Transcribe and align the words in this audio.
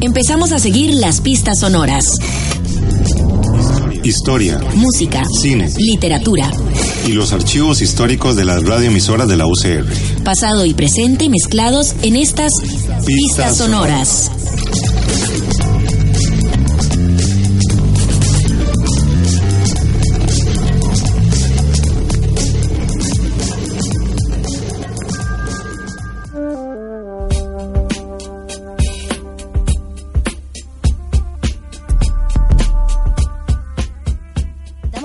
Empezamos 0.00 0.52
a 0.52 0.58
seguir 0.58 0.94
las 0.94 1.20
pistas 1.20 1.60
sonoras. 1.60 2.04
Historia, 4.04 4.60
música, 4.74 5.22
cine, 5.40 5.68
literatura 5.78 6.50
y 7.06 7.12
los 7.12 7.32
archivos 7.32 7.82
históricos 7.82 8.36
de 8.36 8.44
las 8.44 8.62
radioemisoras 8.64 9.26
de 9.26 9.36
la 9.36 9.46
UCR. 9.46 9.86
Pasado 10.22 10.64
y 10.66 10.74
presente 10.74 11.28
mezclados 11.28 11.94
en 12.02 12.16
estas 12.16 12.52
pistas, 13.04 13.56
sonoras. 13.56 14.30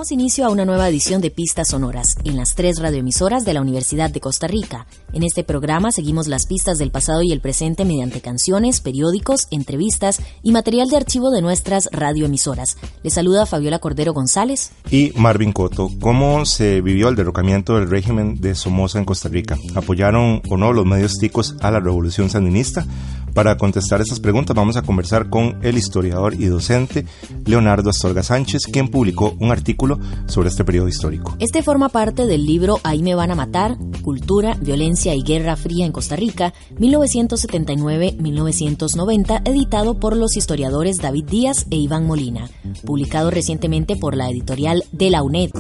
Inicio 0.10 0.48
a 0.48 0.50
una 0.50 0.66
nueva 0.66 0.90
edición 0.90 1.22
de 1.22 1.30
Pistas 1.30 1.68
Sonoras 1.68 2.16
en 2.24 2.36
las 2.36 2.56
tres 2.56 2.80
radioemisoras 2.80 3.46
de 3.46 3.54
la 3.54 3.62
Universidad 3.62 4.10
de 4.10 4.20
Costa 4.20 4.48
Rica. 4.48 4.88
En 5.14 5.22
este 5.22 5.44
programa 5.44 5.92
seguimos 5.92 6.28
las 6.28 6.48
pistas 6.48 6.80
del 6.80 6.90
pasado 6.90 7.22
y 7.22 7.32
el 7.32 7.42
presente 7.42 7.86
mediante 7.86 8.22
canciones, 8.22 8.82
periódicos, 8.82 9.48
entrevistas 9.52 10.20
y 10.42 10.54
material 10.54 10.90
de 10.90 10.98
archivo 10.98 11.30
de 11.30 11.44
nuestras 11.44 11.88
radioemisoras. 11.92 12.78
Les 13.04 13.14
saluda 13.14 13.46
Fabiola 13.46 13.78
Cordero 13.78 14.14
González 14.14 14.72
y 14.90 15.14
Marvin 15.18 15.52
Coto. 15.52 15.92
¿Cómo 16.00 16.46
se 16.46 16.82
vivió 16.82 17.10
el 17.10 17.16
derrocamiento 17.16 17.76
del 17.76 17.88
régimen 17.88 18.42
de 18.42 18.56
Somoza 18.56 18.98
en 18.98 19.06
Costa 19.06 19.30
Rica? 19.30 19.60
¿Apoyaron 19.76 20.42
o 20.50 20.58
no 20.58 20.74
los 20.74 20.86
medios 20.86 21.20
ticos 21.20 21.56
a 21.62 21.70
la 21.70 21.80
revolución 21.80 22.32
sandinista? 22.32 22.88
Para 23.34 23.58
contestar 23.58 24.02
estas 24.02 24.20
preguntas 24.20 24.54
vamos 24.56 24.78
a 24.78 24.82
conversar 24.82 25.30
con 25.30 25.60
el 25.64 25.78
historiador 25.78 26.34
y 26.34 26.46
docente 26.46 27.06
Leonardo 27.46 27.90
Astorga 27.90 28.24
Sánchez, 28.24 28.64
quien 28.72 28.90
publicó 28.90 29.36
un 29.40 29.52
artículo 29.52 30.00
sobre 30.28 30.50
este 30.50 30.66
periodo 30.66 30.90
histórico. 30.90 31.36
Este 31.40 31.64
forma 31.64 31.90
parte 31.90 32.26
del 32.26 32.46
libro 32.46 32.80
Ahí 32.84 33.04
me 33.04 33.16
van 33.16 33.32
a 33.32 33.36
matar, 33.36 33.78
Cultura, 34.02 34.58
Violencia 34.62 35.16
y 35.16 35.24
Guerra 35.24 35.56
Fría 35.56 35.86
en 35.86 35.94
Costa 35.94 36.18
Rica, 36.18 36.54
1979-1990, 36.78 39.44
editado 39.46 39.98
por 40.00 40.18
los 40.18 40.36
historiadores 40.36 40.98
David 40.98 41.26
Díaz 41.26 41.68
e 41.70 41.78
Iván 41.78 42.06
Molina, 42.06 42.50
publicado 42.86 43.32
recientemente 43.32 43.96
por 43.96 44.18
la 44.18 44.30
editorial 44.30 44.84
de 44.92 45.10
la 45.10 45.24
UNED. 45.24 45.52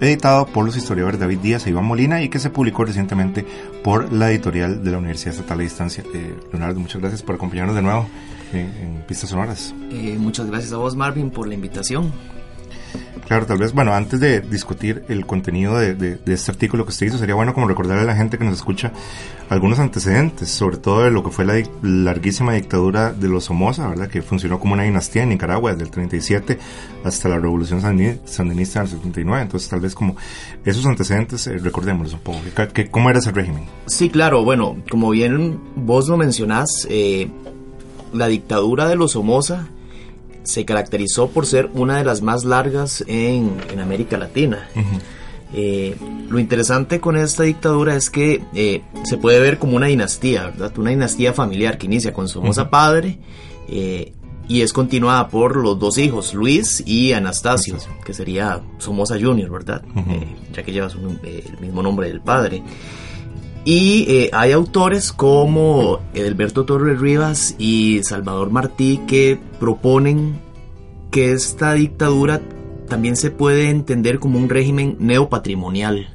editado 0.00 0.46
por 0.46 0.64
los 0.64 0.76
historiadores 0.76 1.20
David 1.20 1.38
Díaz 1.38 1.66
e 1.66 1.70
Iván 1.70 1.84
Molina 1.84 2.20
y 2.20 2.28
que 2.28 2.40
se 2.40 2.50
publicó 2.50 2.84
recientemente 2.84 3.46
por 3.84 4.12
la 4.12 4.30
editorial 4.30 4.82
de 4.82 4.90
la 4.90 4.98
Universidad 4.98 5.34
Estatal 5.34 5.58
de 5.58 5.64
Distancia. 5.64 6.02
Eh, 6.12 6.34
Leonardo, 6.52 6.80
muchas 6.80 7.00
gracias 7.00 7.22
por 7.22 7.36
acompañarnos 7.36 7.76
de 7.76 7.82
nuevo 7.82 8.08
en, 8.52 9.04
Pistas 9.06 9.30
Sonoras. 9.30 9.72
Eh, 9.90 10.16
muchas 10.18 10.46
gracias 10.46 10.72
a 10.72 10.78
vos, 10.78 10.96
Marvin, 10.96 11.30
por 11.30 11.46
la 11.46 11.54
invitación. 11.54 12.12
Claro, 13.26 13.46
tal 13.46 13.58
vez, 13.58 13.72
bueno, 13.72 13.94
antes 13.94 14.20
de 14.20 14.42
discutir 14.42 15.04
el 15.08 15.24
contenido 15.24 15.78
de, 15.78 16.18
este 16.26 16.50
artículo 16.50 16.84
que 16.84 16.90
usted 16.90 17.06
hizo, 17.06 17.16
sería 17.16 17.34
bueno 17.34 17.54
como 17.54 17.66
recordarle 17.66 18.02
a 18.02 18.06
la 18.06 18.16
gente 18.16 18.36
que 18.36 18.44
nos 18.44 18.54
escucha 18.54 18.92
algunos 19.48 19.78
antecedentes, 19.78 20.50
sobre 20.50 20.76
todo 20.76 21.04
de 21.04 21.10
lo 21.10 21.24
que 21.24 21.30
fue 21.30 21.46
la 21.46 21.54
larguísima 21.82 22.52
dictadura 22.52 23.12
de 23.12 23.28
los 23.28 23.44
Somoza, 23.44 23.88
¿verdad? 23.88 24.08
Que 24.08 24.20
funcionó 24.20 24.60
como 24.60 24.74
una 24.74 24.82
dinastía 24.82 25.22
en 25.22 25.30
Nicaragua 25.30 25.72
desde 25.72 25.84
el 25.84 25.90
37 25.90 26.58
hasta 27.02 27.28
la 27.30 27.38
revolución 27.38 27.80
sandinista 27.80 28.80
del 28.80 28.88
79. 28.90 29.42
Entonces, 29.42 29.70
tal 29.70 29.80
vez 29.80 29.94
como 29.94 30.16
esos 30.64 30.84
antecedentes, 30.84 31.46
eh, 31.46 31.56
recordémoslos 31.58 32.14
un 32.14 32.20
poco. 32.20 32.40
¿Cómo 32.90 33.08
era 33.08 33.20
ese 33.20 33.32
régimen? 33.32 33.64
Sí, 33.86 34.10
claro, 34.10 34.44
bueno, 34.44 34.76
como 34.90 35.10
bien 35.10 35.60
vos 35.76 36.08
lo 36.08 36.18
mencionás, 36.18 36.86
eh, 36.90 37.30
la 38.12 38.26
dictadura 38.28 38.86
de 38.86 38.96
los 38.96 39.12
Somoza 39.12 39.66
se 40.44 40.64
caracterizó 40.64 41.28
por 41.28 41.46
ser 41.46 41.70
una 41.74 41.98
de 41.98 42.04
las 42.04 42.22
más 42.22 42.44
largas 42.44 43.04
en, 43.06 43.56
América 43.80 44.16
Latina. 44.16 44.68
Eh, 45.56 45.96
lo 46.28 46.38
interesante 46.38 47.00
con 47.00 47.16
esta 47.16 47.44
dictadura 47.44 47.94
es 47.94 48.10
que 48.10 48.42
eh, 48.54 48.82
se 49.04 49.18
puede 49.18 49.38
ver 49.40 49.58
como 49.58 49.76
una 49.76 49.86
dinastía, 49.86 50.46
¿verdad? 50.46 50.76
Una 50.78 50.90
dinastía 50.90 51.32
familiar 51.32 51.78
que 51.78 51.86
inicia 51.86 52.12
con 52.12 52.28
Somoza 52.28 52.70
padre 52.70 53.18
eh, 53.68 54.12
y 54.48 54.62
es 54.62 54.72
continuada 54.72 55.28
por 55.28 55.56
los 55.56 55.78
dos 55.78 55.96
hijos, 55.98 56.34
Luis 56.34 56.82
y 56.86 57.12
Anastasio, 57.12 57.76
que 58.04 58.12
sería 58.12 58.62
Somoza 58.78 59.14
Junior, 59.18 59.50
¿verdad? 59.50 59.82
ya 60.52 60.62
que 60.62 60.72
lleva 60.72 60.88
el 60.88 61.58
mismo 61.60 61.82
nombre 61.82 62.08
del 62.08 62.20
padre. 62.20 62.62
Y 63.64 64.04
eh, 64.08 64.30
hay 64.32 64.52
autores 64.52 65.12
como 65.12 66.00
Alberto 66.14 66.64
Torres 66.64 67.00
Rivas 67.00 67.54
y 67.58 68.02
Salvador 68.02 68.50
Martí 68.50 69.00
que 69.06 69.38
proponen 69.58 70.38
que 71.10 71.32
esta 71.32 71.72
dictadura 71.72 72.42
también 72.88 73.16
se 73.16 73.30
puede 73.30 73.70
entender 73.70 74.18
como 74.18 74.38
un 74.38 74.48
régimen 74.48 74.96
neopatrimonial. 74.98 76.08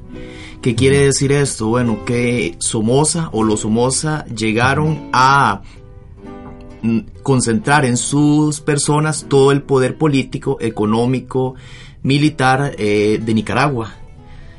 ¿Qué 0.62 0.74
quiere 0.74 1.06
decir 1.06 1.32
esto? 1.32 1.68
Bueno, 1.68 2.04
que 2.04 2.54
Somoza 2.58 3.30
o 3.32 3.42
los 3.42 3.60
Somoza 3.60 4.26
llegaron 4.26 5.08
a 5.12 5.62
concentrar 7.22 7.84
en 7.84 7.96
sus 7.96 8.60
personas 8.60 9.26
todo 9.28 9.52
el 9.52 9.62
poder 9.62 9.96
político, 9.96 10.58
económico, 10.60 11.54
militar 12.02 12.74
eh, 12.78 13.20
de 13.22 13.34
Nicaragua. 13.34 13.94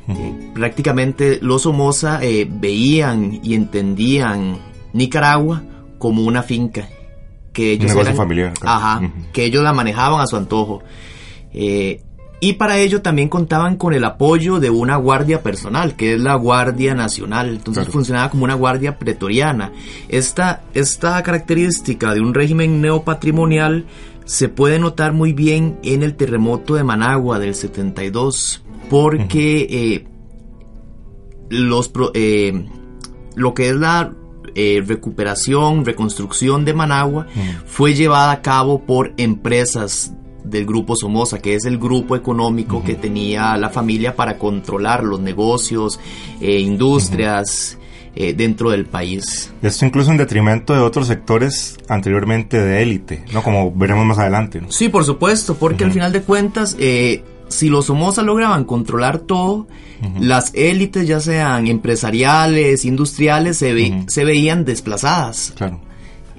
Eh, 0.08 0.50
prácticamente 0.54 1.38
los 1.42 1.62
Somoza 1.62 2.18
eh, 2.22 2.48
veían 2.50 3.40
y 3.42 3.54
entendían 3.54 4.58
Nicaragua 4.92 5.62
como 5.98 6.22
una 6.22 6.42
finca 6.42 6.88
que 7.52 7.72
ellos 7.72 7.92
familiar, 8.16 8.52
que 9.32 9.44
ellos 9.44 9.62
la 9.62 9.72
manejaban 9.72 10.20
a 10.20 10.26
su 10.26 10.36
antojo. 10.36 10.82
Eh, 11.52 12.02
y 12.40 12.54
para 12.54 12.78
ello 12.78 13.02
también 13.02 13.28
contaban 13.28 13.76
con 13.76 13.94
el 13.94 14.04
apoyo 14.04 14.58
de 14.58 14.68
una 14.68 14.96
guardia 14.96 15.42
personal, 15.42 15.94
que 15.94 16.14
es 16.14 16.20
la 16.20 16.34
Guardia 16.34 16.92
Nacional. 16.92 17.50
Entonces 17.50 17.86
funcionaba 17.86 18.30
como 18.30 18.42
una 18.42 18.54
guardia 18.54 18.98
pretoriana. 18.98 19.70
Esta, 20.08 20.62
esta 20.74 21.22
característica 21.22 22.12
de 22.12 22.20
un 22.20 22.34
régimen 22.34 22.80
neopatrimonial 22.80 23.84
se 24.32 24.48
puede 24.48 24.78
notar 24.78 25.12
muy 25.12 25.34
bien 25.34 25.78
en 25.82 26.02
el 26.02 26.16
terremoto 26.16 26.74
de 26.74 26.82
Managua 26.82 27.38
del 27.38 27.54
72 27.54 28.62
porque 28.88 29.66
eh, 29.68 30.06
los, 31.50 31.92
eh, 32.14 32.66
lo 33.34 33.52
que 33.52 33.68
es 33.68 33.76
la 33.76 34.14
eh, 34.54 34.82
recuperación, 34.86 35.84
reconstrucción 35.84 36.64
de 36.64 36.72
Managua 36.72 37.26
fue 37.66 37.92
llevada 37.92 38.32
a 38.32 38.40
cabo 38.40 38.86
por 38.86 39.12
empresas 39.18 40.14
del 40.44 40.64
grupo 40.64 40.96
Somoza, 40.96 41.38
que 41.38 41.54
es 41.54 41.66
el 41.66 41.76
grupo 41.76 42.16
económico 42.16 42.82
que 42.82 42.94
tenía 42.94 43.54
la 43.58 43.68
familia 43.68 44.16
para 44.16 44.38
controlar 44.38 45.04
los 45.04 45.20
negocios, 45.20 46.00
industrias, 46.40 47.78
eh, 48.14 48.34
dentro 48.34 48.70
del 48.70 48.84
país. 48.86 49.52
Esto 49.62 49.86
incluso 49.86 50.10
en 50.10 50.18
detrimento 50.18 50.74
de 50.74 50.80
otros 50.80 51.06
sectores 51.06 51.78
anteriormente 51.88 52.60
de 52.60 52.82
élite, 52.82 53.24
¿no? 53.32 53.42
Como 53.42 53.72
veremos 53.72 54.04
más 54.04 54.18
adelante. 54.18 54.60
Sí, 54.68 54.88
por 54.88 55.04
supuesto, 55.04 55.56
porque 55.56 55.84
al 55.84 55.92
final 55.92 56.12
de 56.12 56.22
cuentas, 56.22 56.76
eh, 56.78 57.24
si 57.48 57.68
los 57.68 57.86
Somoza 57.86 58.22
lograban 58.22 58.64
controlar 58.64 59.18
todo, 59.18 59.66
las 60.18 60.52
élites, 60.54 61.06
ya 61.06 61.20
sean 61.20 61.68
empresariales, 61.68 62.84
industriales, 62.84 63.58
se, 63.58 64.04
se 64.08 64.24
veían 64.24 64.64
desplazadas. 64.64 65.52
Claro. 65.56 65.80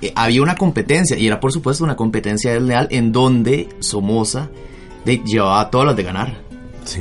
Eh, 0.01 0.11
había 0.15 0.41
una 0.41 0.55
competencia, 0.55 1.17
y 1.17 1.27
era 1.27 1.39
por 1.39 1.53
supuesto 1.53 1.83
una 1.83 1.95
competencia 1.95 2.51
desleal 2.51 2.87
en 2.91 3.13
donde 3.13 3.69
Somoza 3.79 4.49
llevaba 5.05 5.69
todas 5.69 5.87
las 5.87 5.95
de 5.95 6.03
ganar. 6.03 6.37
Sí. 6.83 6.99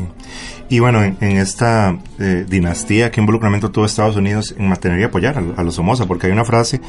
Y 0.68 0.78
bueno, 0.78 1.02
en, 1.02 1.36
esta 1.36 1.98
eh, 2.18 2.46
dinastía, 2.48 3.10
¿qué 3.10 3.20
involucramiento 3.20 3.70
tuvo 3.70 3.84
Estados 3.84 4.16
Unidos 4.16 4.54
en 4.56 4.68
mantener 4.68 5.00
y 5.00 5.02
apoyar 5.02 5.42
a, 5.56 5.62
los 5.62 5.74
Somoza? 5.74 6.06
Porque 6.06 6.26
hay 6.26 6.32
una 6.32 6.44
frase 6.44 6.80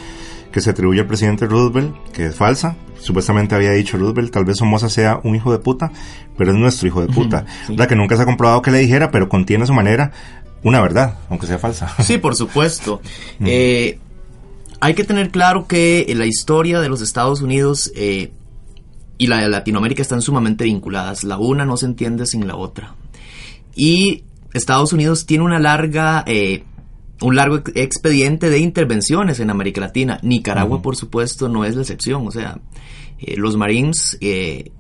que 0.51 0.61
se 0.61 0.69
atribuye 0.69 1.01
al 1.01 1.07
presidente 1.07 1.47
Roosevelt, 1.47 1.93
que 2.13 2.27
es 2.27 2.35
falsa. 2.35 2.77
Supuestamente 2.99 3.55
había 3.55 3.71
dicho 3.71 3.97
Roosevelt, 3.97 4.31
tal 4.31 4.45
vez 4.45 4.57
Somoza 4.57 4.87
sea 4.87 5.19
un 5.23 5.35
hijo 5.35 5.51
de 5.51 5.59
puta, 5.59 5.91
pero 6.37 6.51
es 6.51 6.57
nuestro 6.57 6.87
hijo 6.87 7.01
de 7.01 7.07
puta. 7.07 7.45
La 7.69 7.87
que 7.87 7.95
nunca 7.95 8.15
se 8.15 8.21
ha 8.21 8.25
comprobado 8.25 8.61
que 8.61 8.71
le 8.71 8.79
dijera, 8.79 9.11
pero 9.11 9.27
contiene 9.27 9.65
a 9.65 9.67
su 9.67 9.73
manera 9.73 10.11
una 10.63 10.81
verdad, 10.81 11.19
aunque 11.29 11.47
sea 11.47 11.59
falsa. 11.59 11.93
Sí, 12.03 12.17
por 12.17 12.35
supuesto. 12.35 13.01
eh, 13.41 13.99
hay 14.79 14.95
que 14.95 15.03
tener 15.05 15.29
claro 15.29 15.65
que 15.67 16.11
la 16.15 16.25
historia 16.25 16.81
de 16.81 16.89
los 16.89 17.01
Estados 17.01 17.41
Unidos 17.41 17.91
eh, 17.95 18.31
y 19.17 19.27
la 19.27 19.37
de 19.37 19.47
Latinoamérica 19.47 20.01
están 20.01 20.21
sumamente 20.21 20.65
vinculadas. 20.65 21.23
La 21.23 21.37
una 21.37 21.65
no 21.65 21.77
se 21.77 21.85
entiende 21.85 22.25
sin 22.25 22.47
la 22.47 22.57
otra. 22.57 22.95
Y 23.75 24.23
Estados 24.53 24.93
Unidos 24.93 25.25
tiene 25.25 25.43
una 25.43 25.59
larga, 25.59 26.23
eh, 26.27 26.63
un 27.21 27.35
largo 27.35 27.61
expediente 27.75 28.49
de 28.49 28.59
intervenciones 28.59 29.39
en 29.39 29.49
América 29.49 29.81
Latina. 29.81 30.19
Nicaragua, 30.21 30.81
por 30.81 30.95
supuesto, 30.95 31.49
no 31.49 31.65
es 31.65 31.75
la 31.75 31.81
excepción. 31.81 32.27
O 32.27 32.31
sea, 32.31 32.59
eh, 33.19 33.35
los 33.37 33.57
Marines 33.57 34.17
eh, 34.21 34.71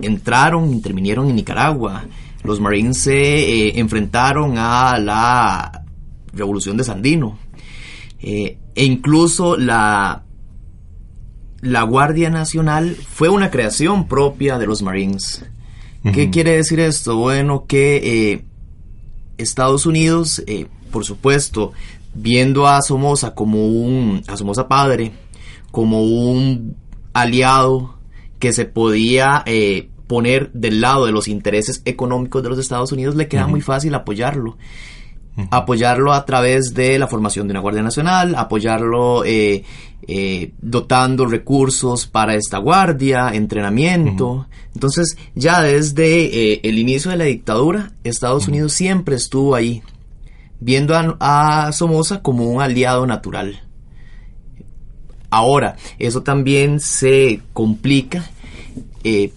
entraron, 0.00 0.72
intervinieron 0.72 1.28
en 1.28 1.36
Nicaragua. 1.36 2.04
Los 2.42 2.60
Marines 2.60 2.98
se 2.98 3.78
enfrentaron 3.78 4.54
a 4.56 4.98
la 4.98 5.84
Revolución 6.32 6.76
de 6.76 6.84
Sandino. 6.84 7.38
e 8.22 8.56
incluso 8.74 9.56
la 9.56 10.24
la 11.60 11.82
Guardia 11.82 12.30
Nacional 12.30 12.96
fue 12.96 13.28
una 13.28 13.50
creación 13.50 14.08
propia 14.08 14.58
de 14.58 14.66
los 14.66 14.82
Marines. 14.82 15.44
¿Qué 16.02 16.30
quiere 16.30 16.56
decir 16.56 16.80
esto? 16.80 17.16
Bueno, 17.16 17.66
que 17.66 17.96
eh, 18.32 18.44
Estados 19.36 19.84
Unidos, 19.84 20.42
eh, 20.46 20.66
por 20.90 21.04
supuesto, 21.04 21.72
viendo 22.14 22.66
a 22.66 22.80
Somoza 22.80 23.34
como 23.34 23.66
un, 23.66 24.22
a 24.26 24.36
Somoza 24.36 24.66
padre, 24.66 25.12
como 25.70 26.02
un 26.02 26.76
aliado 27.12 27.98
que 28.38 28.52
se 28.52 28.64
podía 28.64 29.42
eh, 29.46 29.90
poner 30.06 30.50
del 30.52 30.80
lado 30.80 31.06
de 31.06 31.12
los 31.12 31.28
intereses 31.28 31.82
económicos 31.84 32.42
de 32.42 32.48
los 32.48 32.58
Estados 32.58 32.92
Unidos, 32.92 33.14
le 33.14 33.28
queda 33.28 33.46
muy 33.46 33.60
fácil 33.60 33.94
apoyarlo 33.94 34.56
apoyarlo 35.50 36.12
a 36.12 36.24
través 36.24 36.74
de 36.74 36.98
la 36.98 37.06
formación 37.06 37.46
de 37.46 37.52
una 37.52 37.60
Guardia 37.60 37.82
Nacional, 37.82 38.34
apoyarlo 38.36 39.24
eh, 39.24 39.64
eh, 40.06 40.52
dotando 40.60 41.26
recursos 41.26 42.06
para 42.06 42.34
esta 42.34 42.58
guardia, 42.58 43.30
entrenamiento. 43.32 44.46
Entonces, 44.74 45.16
ya 45.34 45.62
desde 45.62 46.52
eh, 46.52 46.60
el 46.64 46.78
inicio 46.78 47.10
de 47.10 47.16
la 47.16 47.24
dictadura, 47.24 47.92
Estados 48.04 48.48
Unidos 48.48 48.72
siempre 48.72 49.16
estuvo 49.16 49.54
ahí, 49.54 49.82
viendo 50.60 50.94
a, 51.20 51.70
Somoza 51.72 52.22
como 52.22 52.50
un 52.50 52.60
aliado 52.60 53.06
natural. 53.06 53.62
Ahora, 55.30 55.76
eso 55.98 56.22
también 56.22 56.80
se 56.80 57.40
complica 57.52 58.28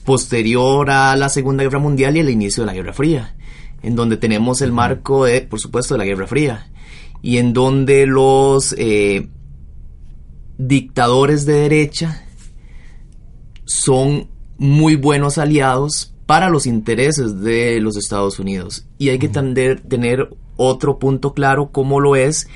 posterior 0.03 0.89
a 0.89 1.15
la 1.15 1.29
Segunda 1.29 1.63
Guerra 1.63 1.79
Mundial 1.79 2.17
y 2.17 2.19
el 2.19 2.29
inicio 2.29 2.63
de 2.63 2.67
la 2.67 2.73
Guerra 2.73 2.93
Fría 2.93 3.33
en 3.83 3.95
donde 3.95 4.17
tenemos 4.17 4.61
el 4.61 4.71
marco, 4.71 5.25
de, 5.25 5.41
por 5.41 5.59
supuesto, 5.59 5.93
de 5.93 5.99
la 5.99 6.05
Guerra 6.05 6.27
Fría, 6.27 6.71
y 7.21 7.37
en 7.37 7.53
donde 7.53 8.05
los 8.05 8.73
eh, 8.77 9.27
dictadores 10.57 11.45
de 11.45 11.53
derecha 11.53 12.25
son 13.65 14.27
muy 14.57 14.95
buenos 14.95 15.37
aliados 15.37 16.13
para 16.25 16.49
los 16.49 16.65
intereses 16.65 17.41
de 17.41 17.79
los 17.81 17.97
Estados 17.97 18.39
Unidos. 18.39 18.85
Y 18.97 19.09
hay 19.09 19.19
que 19.19 19.29
tener 19.29 20.29
otro 20.55 20.99
punto 20.99 21.33
claro, 21.33 21.69
como 21.71 21.99
lo 21.99 22.15
es 22.15 22.47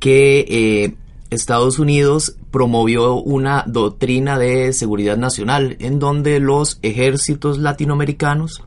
que 0.00 0.46
eh, 0.48 0.94
Estados 1.30 1.78
Unidos 1.78 2.36
promovió 2.50 3.14
una 3.14 3.64
doctrina 3.66 4.38
de 4.38 4.72
seguridad 4.72 5.16
nacional 5.16 5.76
en 5.78 5.98
donde 5.98 6.40
los 6.40 6.78
ejércitos 6.82 7.58
latinoamericanos 7.58 8.62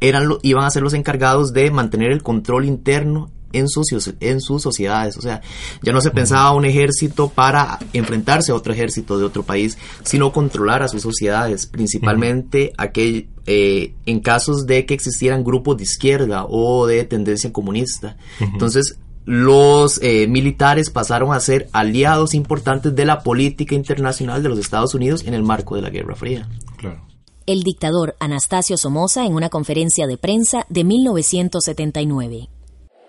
eran 0.00 0.28
iban 0.42 0.64
a 0.64 0.70
ser 0.70 0.82
los 0.82 0.94
encargados 0.94 1.52
de 1.52 1.70
mantener 1.70 2.12
el 2.12 2.22
control 2.22 2.64
interno 2.64 3.30
en 3.52 3.68
sus, 3.68 4.14
en 4.20 4.40
sus 4.40 4.62
sociedades. 4.62 5.16
O 5.16 5.22
sea, 5.22 5.40
ya 5.82 5.92
no 5.92 6.00
se 6.00 6.10
pensaba 6.10 6.52
un 6.52 6.64
ejército 6.64 7.28
para 7.28 7.78
enfrentarse 7.92 8.52
a 8.52 8.54
otro 8.54 8.72
ejército 8.72 9.18
de 9.18 9.24
otro 9.24 9.42
país, 9.42 9.78
sino 10.02 10.32
controlar 10.32 10.82
a 10.82 10.88
sus 10.88 11.02
sociedades, 11.02 11.66
principalmente 11.66 12.72
aquel, 12.76 13.28
eh, 13.46 13.94
en 14.06 14.20
casos 14.20 14.66
de 14.66 14.86
que 14.86 14.94
existieran 14.94 15.44
grupos 15.44 15.76
de 15.78 15.84
izquierda 15.84 16.44
o 16.46 16.86
de 16.86 17.04
tendencia 17.04 17.52
comunista. 17.52 18.16
Entonces, 18.40 18.98
los 19.24 20.00
eh, 20.02 20.26
militares 20.26 20.90
pasaron 20.90 21.32
a 21.34 21.40
ser 21.40 21.68
aliados 21.72 22.34
importantes 22.34 22.94
de 22.94 23.04
la 23.04 23.22
política 23.22 23.74
internacional 23.74 24.42
de 24.42 24.48
los 24.48 24.58
Estados 24.58 24.94
Unidos 24.94 25.24
en 25.26 25.34
el 25.34 25.42
marco 25.42 25.76
de 25.76 25.82
la 25.82 25.90
Guerra 25.90 26.14
Fría. 26.14 26.48
Claro 26.76 27.07
el 27.48 27.62
dictador 27.62 28.14
Anastasio 28.20 28.76
Somoza 28.76 29.24
en 29.24 29.34
una 29.34 29.48
conferencia 29.48 30.06
de 30.06 30.18
prensa 30.18 30.66
de 30.68 30.84
1979. 30.84 32.48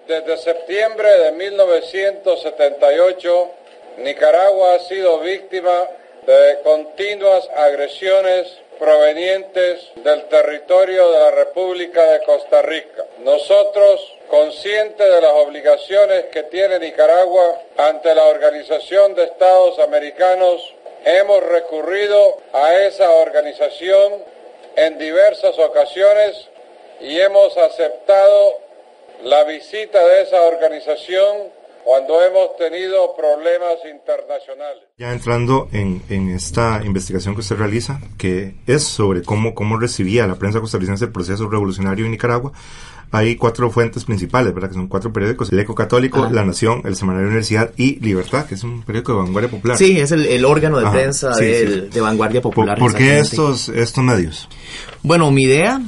Desde 0.07 0.37
septiembre 0.37 1.09
de 1.09 1.33
1978, 1.33 3.47
Nicaragua 3.97 4.75
ha 4.75 4.79
sido 4.79 5.19
víctima 5.19 5.83
de 6.25 6.61
continuas 6.63 7.49
agresiones 7.53 8.47
provenientes 8.79 9.91
del 10.05 10.23
territorio 10.29 11.11
de 11.11 11.19
la 11.19 11.31
República 11.31 12.01
de 12.05 12.23
Costa 12.23 12.61
Rica. 12.61 13.05
Nosotros, 13.19 14.15
conscientes 14.29 15.05
de 15.05 15.21
las 15.21 15.33
obligaciones 15.33 16.27
que 16.31 16.43
tiene 16.43 16.79
Nicaragua 16.79 17.61
ante 17.77 18.15
la 18.15 18.27
Organización 18.27 19.15
de 19.15 19.25
Estados 19.25 19.79
Americanos, 19.79 20.61
hemos 21.05 21.43
recurrido 21.43 22.37
a 22.53 22.73
esa 22.75 23.09
organización 23.09 24.13
en 24.75 24.97
diversas 24.97 25.57
ocasiones 25.59 26.49
y 27.01 27.19
hemos 27.19 27.57
aceptado 27.57 28.53
la 29.23 29.43
visita 29.43 30.05
de 30.05 30.21
esa 30.23 30.41
organización 30.43 31.59
cuando 31.83 32.21
hemos 32.23 32.55
tenido 32.57 33.15
problemas 33.15 33.77
internacionales. 33.89 34.83
Ya 34.97 35.11
entrando 35.11 35.69
en, 35.71 36.01
en, 36.09 36.29
esta 36.29 36.81
investigación 36.85 37.33
que 37.33 37.41
usted 37.41 37.55
realiza, 37.55 37.99
que 38.17 38.53
es 38.67 38.83
sobre 38.83 39.23
cómo, 39.23 39.55
cómo 39.55 39.79
recibía 39.79 40.27
la 40.27 40.35
prensa 40.35 40.59
costarricense 40.59 41.05
el 41.05 41.11
proceso 41.11 41.49
revolucionario 41.49 42.05
en 42.05 42.11
Nicaragua, 42.11 42.51
hay 43.11 43.35
cuatro 43.35 43.71
fuentes 43.71 44.05
principales, 44.05 44.53
¿verdad? 44.53 44.69
Que 44.69 44.75
son 44.75 44.87
cuatro 44.87 45.11
periódicos. 45.11 45.51
El 45.51 45.59
Eco 45.59 45.73
Católico, 45.73 46.29
La 46.31 46.43
Nación, 46.43 46.81
El 46.85 46.95
Semanario 46.95 47.27
Universidad 47.27 47.71
y 47.77 47.99
Libertad, 47.99 48.45
que 48.45 48.55
es 48.55 48.63
un 48.63 48.83
periódico 48.83 49.13
de 49.13 49.19
vanguardia 49.19 49.49
popular. 49.49 49.77
Sí, 49.77 49.99
es 49.99 50.11
el, 50.11 50.45
órgano 50.45 50.79
de 50.79 50.89
prensa 50.89 51.31
de 51.35 52.01
vanguardia 52.01 52.41
popular. 52.41 52.77
¿Por, 52.77 52.95
qué 52.95 53.19
estos, 53.19 53.69
estos 53.69 54.03
medios? 54.03 54.47
Bueno, 55.01 55.31
mi 55.31 55.43
idea, 55.43 55.81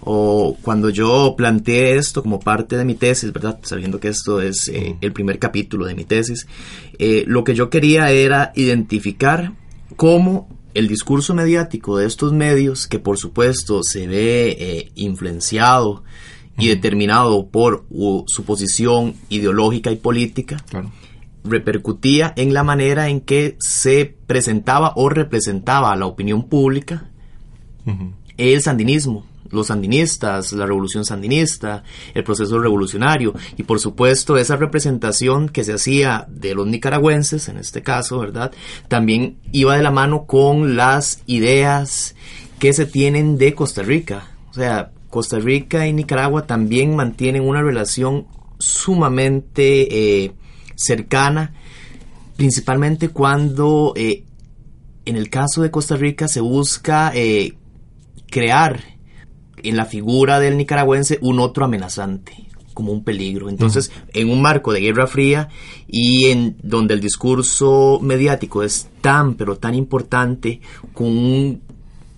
o 0.00 0.56
cuando 0.62 0.90
yo 0.90 1.34
planteé 1.36 1.96
esto 1.96 2.22
como 2.22 2.38
parte 2.38 2.76
de 2.76 2.84
mi 2.84 2.94
tesis, 2.94 3.32
¿verdad? 3.32 3.58
Sabiendo 3.62 3.98
que 3.98 4.08
esto 4.08 4.40
es 4.40 4.68
eh, 4.68 4.96
el 5.00 5.12
primer 5.12 5.38
capítulo 5.38 5.86
de 5.86 5.94
mi 5.94 6.04
tesis, 6.04 6.46
eh, 6.98 7.24
lo 7.26 7.44
que 7.44 7.54
yo 7.54 7.70
quería 7.70 8.10
era 8.10 8.52
identificar 8.54 9.52
cómo 9.96 10.48
el 10.76 10.88
discurso 10.88 11.32
mediático 11.32 11.96
de 11.96 12.06
estos 12.06 12.32
medios, 12.32 12.86
que 12.86 12.98
por 12.98 13.16
supuesto 13.16 13.82
se 13.82 14.06
ve 14.06 14.56
eh, 14.58 14.92
influenciado 14.94 16.04
y 16.58 16.68
determinado 16.68 17.48
por 17.48 17.86
su 18.26 18.44
posición 18.44 19.14
ideológica 19.30 19.90
y 19.90 19.96
política, 19.96 20.62
repercutía 21.44 22.32
en 22.36 22.52
la 22.52 22.62
manera 22.62 23.08
en 23.08 23.20
que 23.20 23.56
se 23.58 24.16
presentaba 24.26 24.92
o 24.96 25.08
representaba 25.08 25.92
a 25.92 25.96
la 25.96 26.06
opinión 26.06 26.48
pública 26.48 27.10
el 28.36 28.60
sandinismo, 28.60 29.24
los 29.56 29.68
sandinistas, 29.68 30.52
la 30.52 30.66
revolución 30.66 31.04
sandinista, 31.04 31.82
el 32.14 32.22
proceso 32.22 32.58
revolucionario 32.58 33.34
y 33.56 33.64
por 33.64 33.80
supuesto 33.80 34.36
esa 34.36 34.56
representación 34.56 35.48
que 35.48 35.64
se 35.64 35.72
hacía 35.72 36.26
de 36.28 36.54
los 36.54 36.66
nicaragüenses, 36.66 37.48
en 37.48 37.58
este 37.58 37.82
caso, 37.82 38.20
¿verdad? 38.20 38.52
También 38.88 39.38
iba 39.52 39.76
de 39.76 39.82
la 39.82 39.90
mano 39.90 40.26
con 40.26 40.76
las 40.76 41.22
ideas 41.26 42.14
que 42.58 42.72
se 42.72 42.86
tienen 42.86 43.38
de 43.38 43.54
Costa 43.54 43.82
Rica. 43.82 44.28
O 44.50 44.54
sea, 44.54 44.92
Costa 45.10 45.38
Rica 45.38 45.86
y 45.86 45.92
Nicaragua 45.92 46.46
también 46.46 46.94
mantienen 46.94 47.42
una 47.42 47.62
relación 47.62 48.26
sumamente 48.58 50.24
eh, 50.24 50.32
cercana, 50.74 51.54
principalmente 52.36 53.08
cuando 53.08 53.92
eh, 53.96 54.24
en 55.04 55.16
el 55.16 55.30
caso 55.30 55.62
de 55.62 55.70
Costa 55.70 55.96
Rica 55.96 56.28
se 56.28 56.40
busca 56.40 57.12
eh, 57.14 57.54
crear 58.30 58.82
en 59.62 59.76
la 59.76 59.84
figura 59.84 60.40
del 60.40 60.56
nicaragüense 60.56 61.18
un 61.22 61.38
otro 61.40 61.64
amenazante 61.64 62.46
como 62.74 62.92
un 62.92 63.04
peligro. 63.04 63.48
Entonces, 63.48 63.90
en 64.12 64.30
un 64.30 64.42
marco 64.42 64.72
de 64.72 64.80
Guerra 64.80 65.06
Fría 65.06 65.48
y 65.88 66.26
en 66.26 66.56
donde 66.62 66.92
el 66.92 67.00
discurso 67.00 67.98
mediático 68.02 68.62
es 68.62 68.88
tan, 69.00 69.34
pero 69.34 69.56
tan 69.56 69.74
importante, 69.74 70.60
con 70.92 71.62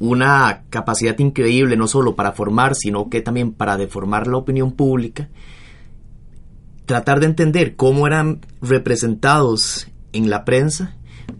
una 0.00 0.62
capacidad 0.68 1.16
increíble, 1.20 1.76
no 1.76 1.86
solo 1.86 2.16
para 2.16 2.32
formar, 2.32 2.74
sino 2.74 3.08
que 3.08 3.20
también 3.20 3.52
para 3.52 3.76
deformar 3.76 4.26
la 4.26 4.36
opinión 4.36 4.72
pública, 4.72 5.28
tratar 6.86 7.20
de 7.20 7.26
entender 7.26 7.76
cómo 7.76 8.08
eran 8.08 8.40
representados 8.60 9.88
en 10.12 10.28
la 10.28 10.44
prensa 10.44 10.96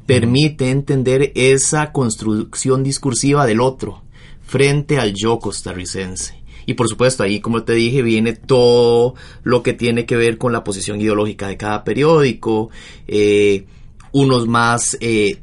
permite 0.07 0.71
entender 0.71 1.33
esa 1.35 1.93
construcción 1.93 2.83
discursiva 2.83 3.47
del 3.47 3.61
otro 3.61 4.03
frente 4.49 4.99
al 4.99 5.15
yo 5.15 5.39
costarricense. 5.39 6.43
Y 6.65 6.75
por 6.75 6.89
supuesto, 6.89 7.23
ahí, 7.23 7.41
como 7.41 7.63
te 7.63 7.75
dije, 7.75 8.03
viene 8.03 8.33
todo 8.33 9.15
lo 9.43 9.63
que 9.63 9.75
tiene 9.75 10.07
que 10.07 10.17
ver 10.17 10.39
con 10.39 10.53
la 10.53 10.65
posición 10.65 11.01
ideológica 11.01 11.49
de 11.49 11.57
cada 11.57 11.85
periódico, 11.85 12.71
eh, 13.07 13.67
unos 14.13 14.49
más 14.49 14.97
eh, 15.01 15.41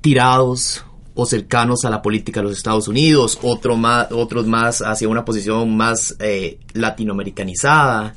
tirados 0.00 0.84
o 1.14 1.26
cercanos 1.26 1.84
a 1.84 1.90
la 1.90 2.02
política 2.02 2.40
de 2.40 2.48
los 2.48 2.56
Estados 2.56 2.88
Unidos, 2.88 3.38
otro 3.42 3.76
más, 3.76 4.10
otros 4.10 4.46
más 4.46 4.80
hacia 4.82 5.08
una 5.08 5.24
posición 5.24 5.76
más 5.76 6.16
eh, 6.18 6.58
latinoamericanizada. 6.72 8.14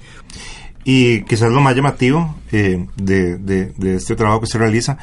Y 0.84 1.24
quizás 1.26 1.52
lo 1.52 1.60
más 1.60 1.76
llamativo 1.76 2.38
de, 2.50 2.88
de, 2.96 3.96
este 3.96 4.16
trabajo 4.16 4.42
que 4.42 4.48
se 4.48 4.58
realiza 4.58 4.98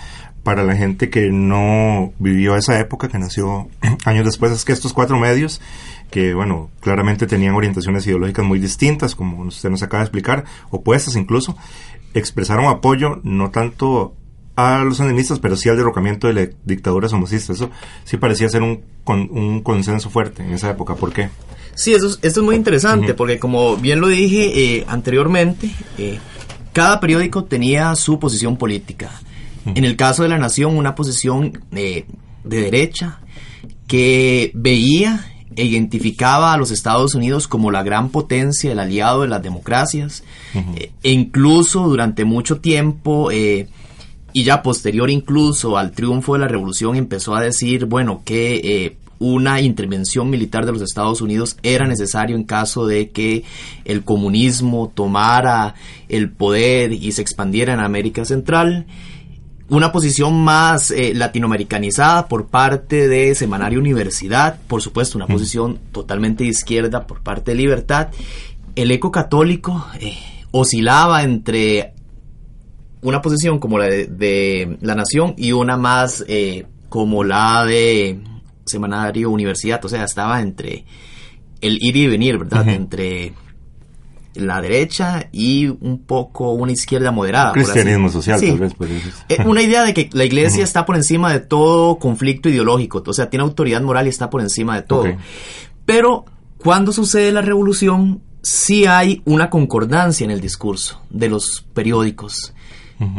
para 0.45 0.63
la 0.63 0.77
gente 0.77 1.11
que 1.11 1.31
no 1.31 2.13
vivió 2.19 2.55
esa 2.57 2.79
época, 2.79 3.09
que 3.09 3.19
nació 3.19 3.69
años 4.05 4.25
después, 4.25 4.53
es 4.53 4.65
que 4.65 4.73
estos 4.73 4.93
cuatro 4.93 5.19
medios 5.19 5.61
que, 6.11 6.35
bueno, 6.35 6.71
claramente 6.81 7.27
tenían 7.27 7.55
orientaciones 7.55 8.07
ideológicas 8.07 8.45
muy 8.45 8.61
distintas, 8.61 9.17
como 9.17 9.43
usted 9.43 9.71
nos 9.71 9.83
acaba 9.83 10.03
de 10.03 10.07
explicar, 10.07 10.45
opuestas 10.71 11.17
incluso, 11.17 11.57
expresaron 12.13 12.67
apoyo 12.67 13.21
no 13.25 13.51
tanto 13.51 14.15
a 14.55 14.85
los 14.85 14.99
sandinistas, 14.99 15.41
pero 15.41 15.57
sí 15.57 15.69
al 15.69 15.77
derrocamiento 15.77 16.29
de 16.29 16.35
la 16.35 16.49
dictadura 16.65 17.09
somocista. 17.09 17.53
Eso 17.53 17.71
sí 18.05 18.19
parecía 18.19 18.49
ser 18.49 18.63
un, 18.63 18.85
un 19.07 19.63
consenso 19.63 20.11
fuerte 20.11 20.45
en 20.45 20.53
esa 20.53 20.71
época. 20.71 20.95
¿Por 20.95 21.13
qué? 21.13 21.29
Sí, 21.75 21.93
eso 21.93 22.07
es, 22.07 22.19
esto 22.23 22.41
es 22.41 22.45
muy 22.47 22.55
interesante, 22.55 23.15
porque 23.15 23.39
como 23.39 23.77
bien 23.77 24.01
lo 24.01 24.07
dije 24.07 24.77
eh, 24.77 24.85
anteriormente, 24.87 25.71
eh, 25.99 26.21
cada 26.73 27.01
periódico 27.01 27.45
tenía 27.45 27.95
su 27.97 28.19
posición 28.19 28.57
política. 28.57 29.11
En 29.67 29.85
el 29.85 29.97
caso 29.97 30.23
de 30.23 30.29
La 30.29 30.39
Nación, 30.39 30.77
una 30.77 30.95
posición 30.95 31.65
eh, 31.73 32.07
de 32.45 32.61
derecha 32.61 33.21
que 33.87 34.51
veía 34.55 35.27
e 35.57 35.65
identificaba 35.65 36.53
a 36.53 36.57
los 36.57 36.71
Estados 36.71 37.15
Unidos 37.15 37.49
como 37.49 37.71
la 37.71 37.83
gran 37.83 38.09
potencia, 38.11 38.73
el 38.73 38.79
aliado 38.79 39.23
de 39.23 39.29
las 39.29 39.43
democracias, 39.43 40.25
eh, 40.77 40.91
e 41.03 41.11
incluso 41.13 41.89
durante 41.89 42.25
mucho 42.25 42.59
tiempo, 42.59 43.31
eh, 43.31 43.69
y 44.33 44.43
ya 44.43 44.63
posterior 44.63 45.11
incluso 45.11 45.79
al 45.79 45.93
triunfo 45.93 46.35
de 46.35 46.41
la 46.41 46.49
revolución, 46.49 46.97
empezó 46.97 47.35
a 47.35 47.41
decir, 47.41 47.87
bueno, 47.87 48.23
que 48.25 48.57
eh, 48.57 48.97
una 49.21 49.61
intervención 49.61 50.29
militar 50.29 50.67
de 50.67 50.73
los 50.73 50.83
Estados 50.83 51.21
Unidos 51.21 51.57
era 51.63 51.87
necesario 51.87 52.35
en 52.35 52.43
caso 52.43 52.87
de 52.87 53.11
que 53.11 53.45
el 53.85 54.03
comunismo 54.03 54.91
tomara 54.93 55.75
el 56.09 56.33
poder 56.33 56.93
y 56.93 57.13
se 57.13 57.23
expandiera 57.23 57.75
en 57.75 57.81
América 57.81 58.25
Central 58.25 58.87
una 59.69 59.93
posición 59.93 60.43
más 60.45 60.91
eh, 60.91 61.13
latinoamericanizada 61.15 62.29
por 62.29 62.49
parte 62.49 63.09
de 63.09 63.35
Semanario 63.35 63.79
Universidad, 63.79 64.59
por 64.67 64.83
supuesto, 64.83 65.17
una 65.17 65.27
posición 65.27 65.79
totalmente 65.91 66.45
izquierda 66.45 67.07
por 67.07 67.23
parte 67.23 67.53
de 67.53 67.57
Libertad. 67.57 68.09
El 68.77 68.91
eco 68.91 69.11
católico 69.11 69.87
eh, 70.01 70.19
oscilaba 70.51 71.23
entre 71.23 71.95
una 73.01 73.23
posición 73.23 73.59
como 73.59 73.79
la 73.79 73.87
de, 73.87 74.79
La 74.81 74.95
Nación 74.95 75.35
y 75.37 75.53
una 75.53 75.77
más 75.77 76.25
eh, 76.29 76.67
como 76.89 77.25
la 77.25 77.65
de 77.65 78.21
Semanario 78.67 79.31
Universidad, 79.31 79.85
o 79.85 79.89
sea, 79.89 80.05
estaba 80.05 80.41
entre 80.41 80.85
el 81.61 81.79
ir 81.83 81.97
y 81.97 82.07
venir, 82.07 82.39
¿verdad? 82.39 82.69
Entre 82.69 83.33
la 84.35 84.61
derecha 84.61 85.29
y 85.33 85.67
un 85.67 86.03
poco 86.07 86.53
una 86.53 86.73
izquierda 86.73 87.11
moderada. 87.11 87.53
Cristianismo 87.53 88.09
social, 88.09 88.41
tal 88.41 88.59
vez. 88.59 88.75
Eh, 89.29 89.39
una 89.47 89.63
idea 89.63 89.85
de 89.85 89.95
que 89.95 90.11
la 90.13 90.25
iglesia 90.25 90.65
está 90.65 90.85
por 90.85 90.97
encima 90.97 91.33
de 91.33 91.41
todo 91.41 91.99
conflicto 91.99 92.49
ideológico, 92.49 93.03
o 93.07 93.13
sea, 93.13 93.31
tiene 93.31 93.45
autoridad 93.45 93.83
moral 93.83 94.07
y 94.07 94.11
está 94.11 94.31
por 94.31 94.41
encima 94.41 94.77
de 94.77 94.83
todo. 94.83 95.07
Pero 95.87 96.25
cuando 96.59 96.93
sucede 96.93 97.33
la 97.33 97.43
revolución, 97.43 98.23
sí 98.43 98.87
hay 98.87 99.23
una 99.25 99.51
concordancia 99.51 100.25
en 100.25 100.31
el 100.31 100.41
discurso 100.41 101.01
de 101.11 101.29
los 101.29 101.65
periódicos, 101.73 102.55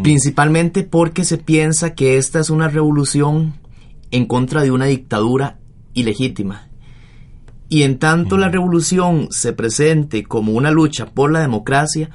principalmente 0.03 0.83
porque 0.83 1.23
se 1.23 1.37
piensa 1.37 1.93
que 1.93 2.17
esta 2.17 2.39
es 2.39 2.49
una 2.49 2.67
revolución 2.67 3.53
en 4.11 4.25
contra 4.25 4.63
de 4.63 4.71
una 4.71 4.85
dictadura 4.85 5.57
ilegítima 5.93 6.69
y 7.69 7.83
en 7.83 7.97
tanto 7.97 8.37
la 8.37 8.49
revolución 8.49 9.27
se 9.31 9.53
presente 9.53 10.23
como 10.23 10.53
una 10.53 10.71
lucha 10.71 11.07
por 11.07 11.31
la 11.31 11.41
democracia, 11.41 12.09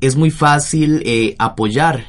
es 0.00 0.16
muy 0.16 0.30
fácil 0.30 1.02
eh, 1.04 1.36
apoyar 1.38 2.04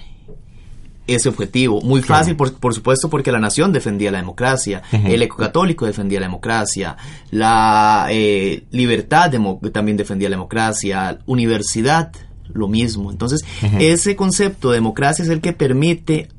ese 1.06 1.30
objetivo. 1.30 1.82
Muy 1.82 2.02
fácil, 2.02 2.36
por, 2.36 2.74
supuesto, 2.74 3.10
porque 3.10 3.32
la 3.32 3.40
nación 3.40 3.74
defendía 3.74 4.12
la 4.12 4.20
democracia, 4.20 4.82
el 4.92 5.22
ecocatólico 5.22 5.86
defendía 5.86 6.20
la 6.20 6.28
democracia, 6.28 6.96
la 7.32 8.08
eh, 8.10 8.64
libertad 8.72 9.32
también 9.72 9.98
defendía 9.98 10.30
la 10.30 10.38
democracia, 10.38 11.20
universidad, 11.26 12.12
lo 12.54 12.68
mismo. 12.68 13.12
Entonces, 13.12 13.42
ese 13.80 14.16
concepto 14.16 14.72
de 14.72 14.76
democracia 14.76 15.24
es 15.24 15.30
el 15.30 15.42
que 15.42 15.54
permite 15.54 16.30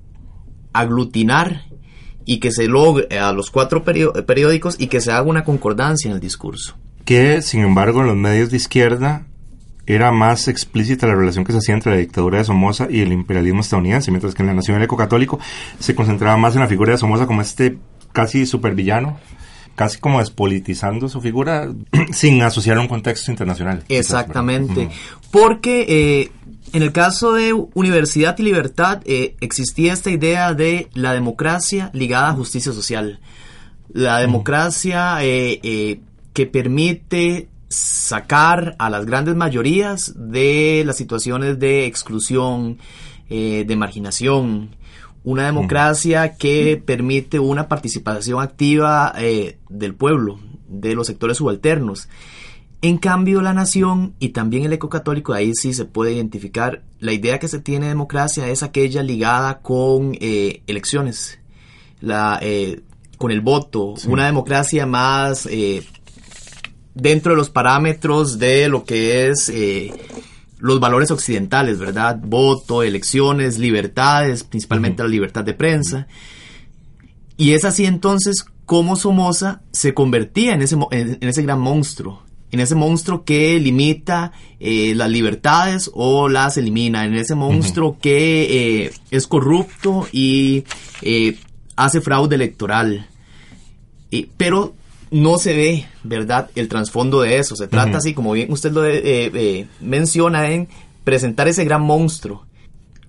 aglutinar 0.73 1.67
y 2.25 2.39
que 2.41 2.51
se 2.51 2.67
logre 2.67 3.19
a 3.19 3.33
los 3.33 3.51
cuatro 3.51 3.85
periódicos 3.85 4.77
y 4.79 4.87
que 4.87 5.01
se 5.01 5.13
haga 5.13 5.23
una 5.23 5.45
concordancia 5.45 6.09
en 6.09 6.15
el 6.15 6.21
discurso. 6.21 6.77
Que, 7.05 7.43
sin 7.43 7.61
embargo, 7.61 8.01
en 8.01 8.07
los 8.07 8.17
medios 8.17 8.51
de 8.51 8.57
izquierda 8.57 9.27
era 9.87 10.11
más 10.11 10.49
explícita 10.49 11.07
la 11.07 11.15
relación 11.15 11.45
que 11.45 11.53
se 11.53 11.59
hacía 11.59 11.75
entre 11.75 11.93
la 11.93 11.99
dictadura 11.99 12.39
de 12.39 12.45
Somoza 12.45 12.87
y 12.91 13.01
el 13.01 13.13
imperialismo 13.13 13.61
estadounidense, 13.61 14.11
mientras 14.11 14.35
que 14.35 14.43
en 14.43 14.49
la 14.49 14.55
Nación 14.55 14.83
Eco-Católico 14.83 15.39
se 15.79 15.95
concentraba 15.95 16.37
más 16.37 16.55
en 16.55 16.63
la 16.63 16.69
figura 16.69 16.93
de 16.93 16.99
Somoza 16.99 17.27
como 17.27 17.43
este 17.43 17.79
casi 18.13 18.47
supervillano, 18.47 19.19
casi 19.75 19.99
como 19.99 20.21
despolitizando 20.21 21.09
su 21.09 21.21
figura 21.21 21.69
sin 22.13 22.43
asociar 22.43 22.79
a 22.79 22.81
un 22.81 22.89
contexto 22.89 23.31
internacional. 23.31 23.85
Exactamente, 23.89 24.89
porque 25.31 25.85
eh, 25.89 26.33
en 26.75 26.83
el 26.83 26.91
caso 26.91 27.33
de 27.33 27.53
Universidad 27.53 28.37
y 28.37 28.43
Libertad 28.43 29.01
eh, 29.05 29.37
existía 29.41 29.93
esta 29.93 30.11
idea 30.11 30.55
de 30.55 30.89
la 30.93 31.13
democracia 31.13 31.89
ligada 31.93 32.31
a 32.31 32.35
justicia 32.35 32.73
social. 32.73 33.21
La 33.93 34.19
democracia 34.19 35.25
eh, 35.25 35.61
eh, 35.63 36.01
que 36.33 36.47
permite 36.47 37.49
sacar 37.69 38.75
a 38.81 38.91
las 38.91 39.07
grandes 39.07 39.37
mayorías 39.37 40.15
de 40.17 40.83
las 40.85 40.97
situaciones 40.97 41.61
de 41.61 41.87
exclusión, 41.87 42.79
de 43.29 43.77
marginación. 43.77 44.75
Una 45.23 45.47
democracia 45.47 46.37
que 46.37 46.83
permite 46.85 47.39
una 47.39 47.69
participación 47.69 48.43
activa 48.43 49.15
del 49.69 49.95
pueblo, 49.95 50.41
de 50.69 50.95
los 50.97 51.07
sectores 51.07 51.37
subalternos. 51.37 52.09
En 52.85 52.99
cambio, 52.99 53.41
la 53.41 53.55
nación 53.55 54.13
y 54.19 54.29
también 54.29 54.65
el 54.65 54.75
ecocatólico, 54.75 55.33
ahí 55.33 55.55
sí 55.55 55.73
se 55.73 55.87
puede 55.87 56.13
identificar, 56.13 56.83
la 56.99 57.15
idea 57.15 57.39
que 57.39 57.49
se 57.49 57.59
tiene 57.59 57.87
de 57.87 57.93
democracia 57.93 58.47
es 58.49 58.63
aquella 58.63 59.03
ligada 59.03 59.63
con 59.63 60.15
eh, 60.21 60.63
elecciones, 60.67 61.39
la, 62.03 62.39
eh, 62.43 62.83
con 63.17 63.31
el 63.31 63.41
voto, 63.41 63.95
una 64.07 64.27
democracia 64.27 64.85
más 64.85 65.47
eh, 65.47 65.83
dentro 66.93 67.33
de 67.33 67.39
los 67.39 67.49
parámetros 67.49 68.39
de 68.39 68.69
lo 68.69 68.85
que 68.85 69.29
es 69.29 69.51
los 70.59 70.79
valores 70.79 71.11
occidentales, 71.11 71.79
¿verdad? 71.79 72.21
Voto, 72.23 72.83
elecciones, 72.83 73.59
libertades, 73.59 74.45
principalmente 74.45 75.03
la 75.03 75.09
libertad 75.09 75.43
de 75.43 75.55
prensa. 75.55 76.07
Y 77.39 77.53
es 77.53 77.65
así 77.65 77.87
entonces 77.87 78.45
como 78.67 78.95
Somoza 78.97 79.63
se 79.73 79.95
convertía 79.95 80.53
en 80.53 80.61
ese, 80.61 80.77
en 80.91 81.19
ese 81.23 81.43
gran 81.43 81.61
monstruo 81.61 82.24
en 82.55 82.61
ese 82.61 82.77
monstruo 82.77 83.25
que 83.25 83.59
limita 83.59 84.31
eh, 84.61 84.95
las 84.95 85.11
libertades 85.11 85.91
o 85.93 86.29
las 86.29 86.57
elimina, 86.57 87.05
en 87.05 87.15
ese 87.15 87.35
monstruo 87.35 87.99
que 88.01 88.85
eh, 88.85 88.93
es 89.11 89.27
corrupto 89.27 90.07
y 90.13 90.63
eh, 91.03 91.37
hace 91.75 92.01
fraude 92.01 92.37
electoral. 92.37 93.09
pero 94.37 94.73
no 95.11 95.39
se 95.39 95.57
ve, 95.57 95.87
¿verdad?, 96.05 96.49
el 96.55 96.69
trasfondo 96.69 97.23
de 97.23 97.39
eso. 97.39 97.57
Se 97.57 97.67
trata 97.67 97.99
así, 97.99 98.15
como 98.15 98.33
bien 98.33 98.53
usted 98.53 98.71
lo 98.71 98.83
menciona, 99.81 100.49
en 100.51 100.69
presentar 101.03 101.49
ese 101.49 101.65
gran 101.65 101.83
monstruo. 101.83 102.47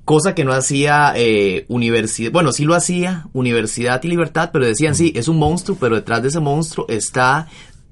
cosa 0.05 0.33
que 0.33 0.43
no 0.43 0.53
hacía 0.53 1.13
eh, 1.15 1.65
universidad, 1.67 2.31
bueno, 2.31 2.51
sí 2.51 2.63
lo 2.63 2.73
hacía 2.73 3.27
Universidad 3.33 4.03
y 4.03 4.07
Libertad, 4.07 4.49
pero 4.51 4.65
decían, 4.65 4.95
sí, 4.95 5.13
es 5.15 5.27
un 5.27 5.37
monstruo, 5.37 5.77
pero 5.79 5.95
detrás 5.95 6.23
de 6.23 6.29
ese 6.29 6.39
monstruo 6.39 6.87
está 6.89 7.47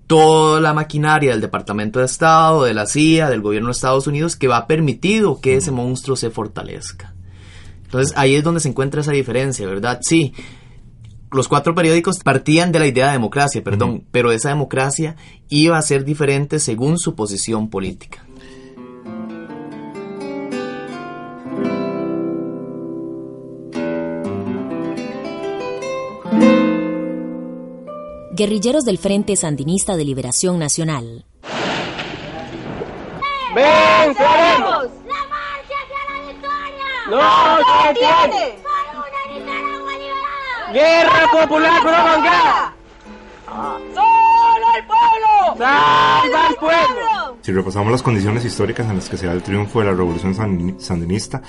toda 0.07 0.59
la 0.61 0.73
maquinaria 0.73 1.31
del 1.31 1.41
Departamento 1.41 1.99
de 1.99 2.05
Estado, 2.05 2.63
de 2.63 2.73
la 2.73 2.85
CIA, 2.85 3.29
del 3.29 3.41
gobierno 3.41 3.69
de 3.69 3.73
Estados 3.73 4.07
Unidos, 4.07 4.35
que 4.35 4.47
va 4.47 4.57
a 4.57 4.67
permitido 4.67 5.39
que 5.41 5.55
ese 5.55 5.71
monstruo 5.71 6.15
se 6.15 6.29
fortalezca. 6.29 7.13
Entonces 7.83 8.13
ahí 8.17 8.35
es 8.35 8.43
donde 8.43 8.59
se 8.59 8.69
encuentra 8.69 9.01
esa 9.01 9.11
diferencia, 9.11 9.67
¿verdad? 9.67 9.99
Sí, 10.01 10.33
los 11.31 11.47
cuatro 11.47 11.73
periódicos 11.73 12.19
partían 12.19 12.71
de 12.71 12.79
la 12.79 12.87
idea 12.87 13.07
de 13.07 13.13
democracia, 13.13 13.63
perdón, 13.63 14.03
pero 14.11 14.31
esa 14.31 14.49
democracia 14.49 15.15
iba 15.49 15.77
a 15.77 15.81
ser 15.81 16.05
diferente 16.05 16.59
según 16.59 16.99
su 16.99 17.15
posición 17.15 17.69
política. 17.69 18.25
Guerrilleros 28.35 28.83
del 28.83 28.97
Frente 28.97 29.35
Sandinista 29.35 29.95
de 29.95 30.05
Liberación 30.05 30.57
Nacional. 30.57 31.23
¡Venceremos! 33.53 34.87
¡La 35.05 35.21
marcha 35.29 35.75
hacia 35.83 36.01
la 36.09 36.17
victoria! 36.31 36.89
¡No 37.11 37.21
se 37.59 37.87
detiene! 37.89 38.57
¡Por 38.63 38.97
una 38.97 39.21
Nicaragua 39.37 39.93
liberada! 39.99 40.73
¡Guerra 40.73 41.23
popular 41.31 41.81
prolongada! 41.83 42.75
¡Solo 43.93 44.67
el 44.77 44.85
pueblo! 44.87 45.55
¡Salva 45.59 46.47
al 46.47 46.55
pueblo! 46.55 47.37
Si 47.43 47.51
repasamos 47.51 47.91
las 47.91 48.01
condiciones 48.01 48.43
históricas 48.45 48.89
en 48.89 48.95
las 48.95 49.09
que 49.09 49.17
se 49.17 49.27
da 49.27 49.33
el 49.33 49.43
triunfo 49.43 49.81
de 49.81 49.85
la 49.85 49.91
revolución 49.91 50.33
sandinista, 50.79 51.43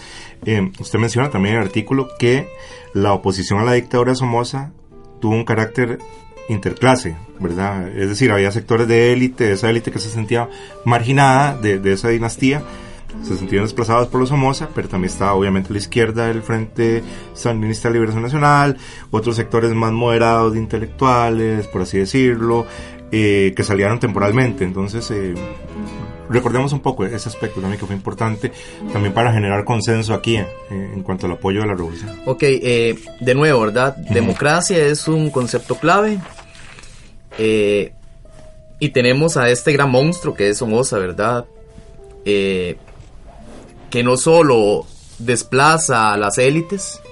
eh, 0.44 0.70
usted 0.78 0.98
menciona 0.98 1.30
también 1.30 1.54
en 1.54 1.62
el 1.62 1.66
artículo 1.66 2.10
que 2.18 2.46
la 2.92 3.14
oposición 3.14 3.60
a 3.60 3.64
la 3.64 3.72
dictadura 3.72 4.12
de 4.12 4.16
Somoza 4.16 4.72
tuvo 5.18 5.32
un 5.32 5.46
carácter 5.46 5.98
interclase, 6.48 7.16
¿verdad? 7.40 7.88
Es 7.88 8.08
decir, 8.08 8.30
había 8.30 8.50
sectores 8.50 8.86
de 8.88 9.12
élite, 9.12 9.44
de 9.44 9.52
esa 9.52 9.70
élite 9.70 9.90
que 9.90 9.98
se 9.98 10.10
sentía 10.10 10.48
marginada 10.84 11.56
de, 11.56 11.92
esa 11.92 12.08
dinastía, 12.08 12.62
se 13.22 13.36
sentían 13.36 13.62
desplazados 13.62 14.08
por 14.08 14.20
los 14.20 14.28
Somoza, 14.28 14.68
pero 14.74 14.88
también 14.88 15.12
estaba 15.12 15.34
obviamente 15.34 15.72
la 15.72 15.78
izquierda 15.78 16.26
del 16.26 16.42
Frente 16.42 17.02
Sandinista 17.32 17.88
de 17.88 17.94
Liberación 17.94 18.22
Nacional, 18.24 18.76
otros 19.10 19.36
sectores 19.36 19.72
más 19.72 19.92
moderados 19.92 20.52
de 20.52 20.58
intelectuales, 20.58 21.66
por 21.68 21.82
así 21.82 21.98
decirlo, 21.98 22.66
eh, 23.12 23.52
que 23.56 23.62
salieron 23.62 24.00
temporalmente. 24.00 24.64
Entonces, 24.64 25.08
eh, 25.12 25.34
recordemos 26.28 26.72
un 26.72 26.80
poco 26.80 27.04
ese 27.04 27.28
aspecto 27.28 27.60
también 27.60 27.78
que 27.78 27.86
fue 27.86 27.94
importante 27.94 28.52
también 28.92 29.12
para 29.12 29.32
generar 29.32 29.64
consenso 29.64 30.14
aquí 30.14 30.36
eh, 30.36 30.46
en 30.70 31.02
cuanto 31.02 31.26
al 31.26 31.32
apoyo 31.32 31.60
de 31.60 31.66
la 31.66 31.74
revolución. 31.74 32.20
Ok, 32.26 32.42
eh, 32.42 32.98
de 33.20 33.34
nuevo, 33.34 33.60
¿verdad? 33.60 33.96
Democracia 33.96 34.78
es 34.78 35.08
un 35.08 35.30
concepto 35.30 35.76
clave. 35.76 36.18
Eh, 37.38 37.92
y 38.78 38.88
tenemos 38.90 39.36
a 39.36 39.48
este 39.48 39.72
gran 39.72 39.90
monstruo 39.90 40.34
que 40.34 40.50
es 40.50 40.58
Somoza, 40.58 40.98
¿verdad? 40.98 41.46
que 42.24 42.78
no 44.02 44.16
solo 44.16 44.86
desplaza 45.18 46.12
a 46.12 46.16
las 46.16 46.38
élites, 46.38 47.02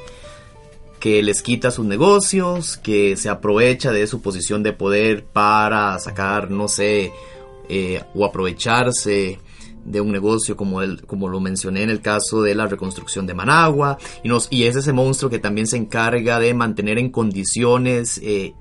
que 1.02 1.22
les 1.22 1.42
quita 1.42 1.70
sus 1.70 1.84
negocios, 1.84 2.76
que 2.76 3.16
se 3.16 3.28
aprovecha 3.28 3.90
de 3.90 4.06
su 4.06 4.22
posición 4.22 4.62
de 4.62 4.72
poder 4.72 5.24
para 5.24 5.98
sacar, 5.98 6.50
no 6.50 6.68
sé, 6.68 7.12
eh, 7.68 8.02
o 8.14 8.24
aprovecharse 8.24 9.38
de 9.84 10.00
un 10.00 10.12
negocio 10.12 10.56
como, 10.56 10.82
el, 10.82 11.04
como 11.06 11.28
lo 11.28 11.40
mencioné 11.40 11.82
en 11.82 11.90
el 11.90 12.00
caso 12.00 12.42
de 12.42 12.54
la 12.54 12.66
reconstrucción 12.66 13.26
de 13.26 13.34
Managua 13.34 13.98
y, 14.22 14.28
nos, 14.28 14.46
y 14.50 14.64
es 14.64 14.76
ese 14.76 14.92
monstruo 14.92 15.30
que 15.30 15.38
también 15.38 15.66
se 15.66 15.76
encarga 15.76 16.38
de 16.38 16.54
mantener 16.54 16.98
en 16.98 17.10
condiciones 17.10 18.20
eh, 18.22 18.54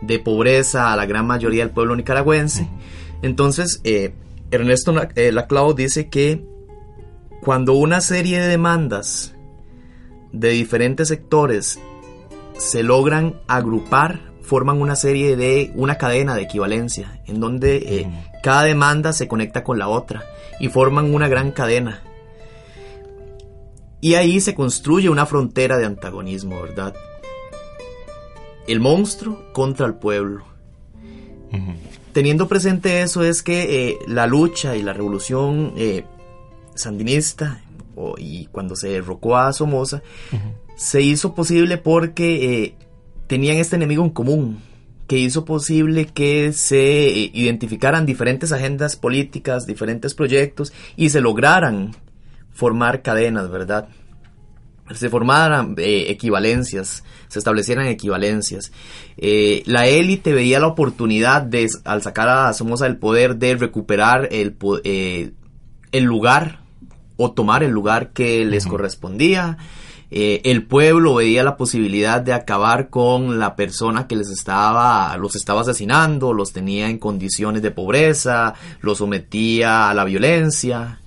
de 0.00 0.18
pobreza 0.18 0.92
a 0.92 0.96
la 0.96 1.06
gran 1.06 1.26
mayoría 1.26 1.64
del 1.64 1.74
pueblo 1.74 1.96
nicaragüense. 1.96 2.68
Entonces, 3.22 3.80
eh, 3.84 4.14
Ernesto 4.50 4.92
Laclau 4.92 5.74
dice 5.74 6.08
que 6.08 6.44
cuando 7.42 7.74
una 7.74 8.00
serie 8.00 8.40
de 8.40 8.48
demandas 8.48 9.34
de 10.32 10.50
diferentes 10.50 11.08
sectores 11.08 11.78
se 12.56 12.82
logran 12.82 13.40
agrupar 13.46 14.27
forman 14.48 14.80
una 14.80 14.96
serie 14.96 15.36
de, 15.36 15.70
una 15.74 15.98
cadena 15.98 16.34
de 16.34 16.42
equivalencia, 16.42 17.20
en 17.26 17.38
donde 17.38 17.76
eh, 17.76 18.10
cada 18.42 18.62
demanda 18.62 19.12
se 19.12 19.28
conecta 19.28 19.62
con 19.62 19.78
la 19.78 19.88
otra 19.88 20.24
y 20.58 20.68
forman 20.68 21.14
una 21.14 21.28
gran 21.28 21.52
cadena. 21.52 22.02
Y 24.00 24.14
ahí 24.14 24.40
se 24.40 24.54
construye 24.54 25.10
una 25.10 25.26
frontera 25.26 25.76
de 25.76 25.84
antagonismo, 25.84 26.62
¿verdad? 26.62 26.94
El 28.66 28.80
monstruo 28.80 29.52
contra 29.52 29.86
el 29.86 29.94
pueblo. 29.94 30.44
Teniendo 32.12 32.48
presente 32.48 33.02
eso 33.02 33.22
es 33.22 33.42
que 33.42 33.90
eh, 33.90 33.98
la 34.06 34.26
lucha 34.26 34.76
y 34.76 34.82
la 34.82 34.94
revolución 34.94 35.74
eh, 35.76 36.04
sandinista, 36.74 37.62
y 38.16 38.46
cuando 38.46 38.76
se 38.76 38.88
derrocó 38.88 39.36
a 39.36 39.52
Somoza, 39.52 40.02
se 40.76 41.02
hizo 41.02 41.34
posible 41.34 41.76
porque 41.76 42.76
tenían 43.28 43.58
este 43.58 43.76
enemigo 43.76 44.02
en 44.02 44.10
común 44.10 44.58
que 45.06 45.18
hizo 45.18 45.44
posible 45.44 46.06
que 46.06 46.52
se 46.52 47.08
eh, 47.08 47.30
identificaran 47.32 48.04
diferentes 48.04 48.52
agendas 48.52 48.96
políticas, 48.96 49.66
diferentes 49.66 50.14
proyectos 50.14 50.72
y 50.96 51.10
se 51.10 51.20
lograran 51.20 51.96
formar 52.52 53.02
cadenas, 53.02 53.50
¿verdad? 53.50 53.88
Se 54.92 55.08
formaran 55.08 55.74
eh, 55.78 56.06
equivalencias, 56.08 57.04
se 57.28 57.38
establecieran 57.38 57.86
equivalencias. 57.86 58.72
Eh, 59.16 59.62
la 59.66 59.86
élite 59.86 60.32
veía 60.32 60.60
la 60.60 60.66
oportunidad 60.66 61.42
de, 61.42 61.68
al 61.84 62.02
sacar 62.02 62.28
a 62.28 62.52
Somoza 62.52 62.84
del 62.84 62.96
poder, 62.96 63.36
de 63.36 63.54
recuperar 63.56 64.28
el, 64.30 64.56
el 65.92 66.04
lugar 66.04 66.60
o 67.16 67.32
tomar 67.32 67.62
el 67.62 67.70
lugar 67.70 68.12
que 68.12 68.44
les 68.44 68.66
correspondía. 68.66 69.58
Eh, 70.10 70.40
el 70.44 70.64
pueblo 70.64 71.16
veía 71.16 71.42
la 71.42 71.58
posibilidad 71.58 72.22
de 72.22 72.32
acabar 72.32 72.88
con 72.88 73.38
la 73.38 73.56
persona 73.56 74.06
que 74.06 74.16
les 74.16 74.30
estaba, 74.30 75.14
los 75.18 75.36
estaba 75.36 75.60
asesinando, 75.60 76.32
los 76.32 76.52
tenía 76.52 76.88
en 76.88 76.98
condiciones 76.98 77.60
de 77.60 77.70
pobreza, 77.70 78.54
los 78.80 78.98
sometía 78.98 79.90
a 79.90 79.94
la 79.94 80.04
violencia. 80.04 81.00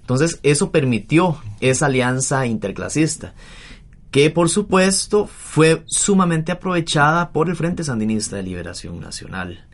Entonces 0.00 0.40
eso 0.42 0.70
permitió 0.70 1.38
esa 1.60 1.86
alianza 1.86 2.46
interclasista, 2.46 3.34
que 4.10 4.30
por 4.30 4.48
supuesto 4.48 5.26
fue 5.26 5.82
sumamente 5.86 6.52
aprovechada 6.52 7.32
por 7.32 7.50
el 7.50 7.56
Frente 7.56 7.84
Sandinista 7.84 8.36
de 8.36 8.42
Liberación 8.42 9.00
Nacional. 9.00 9.66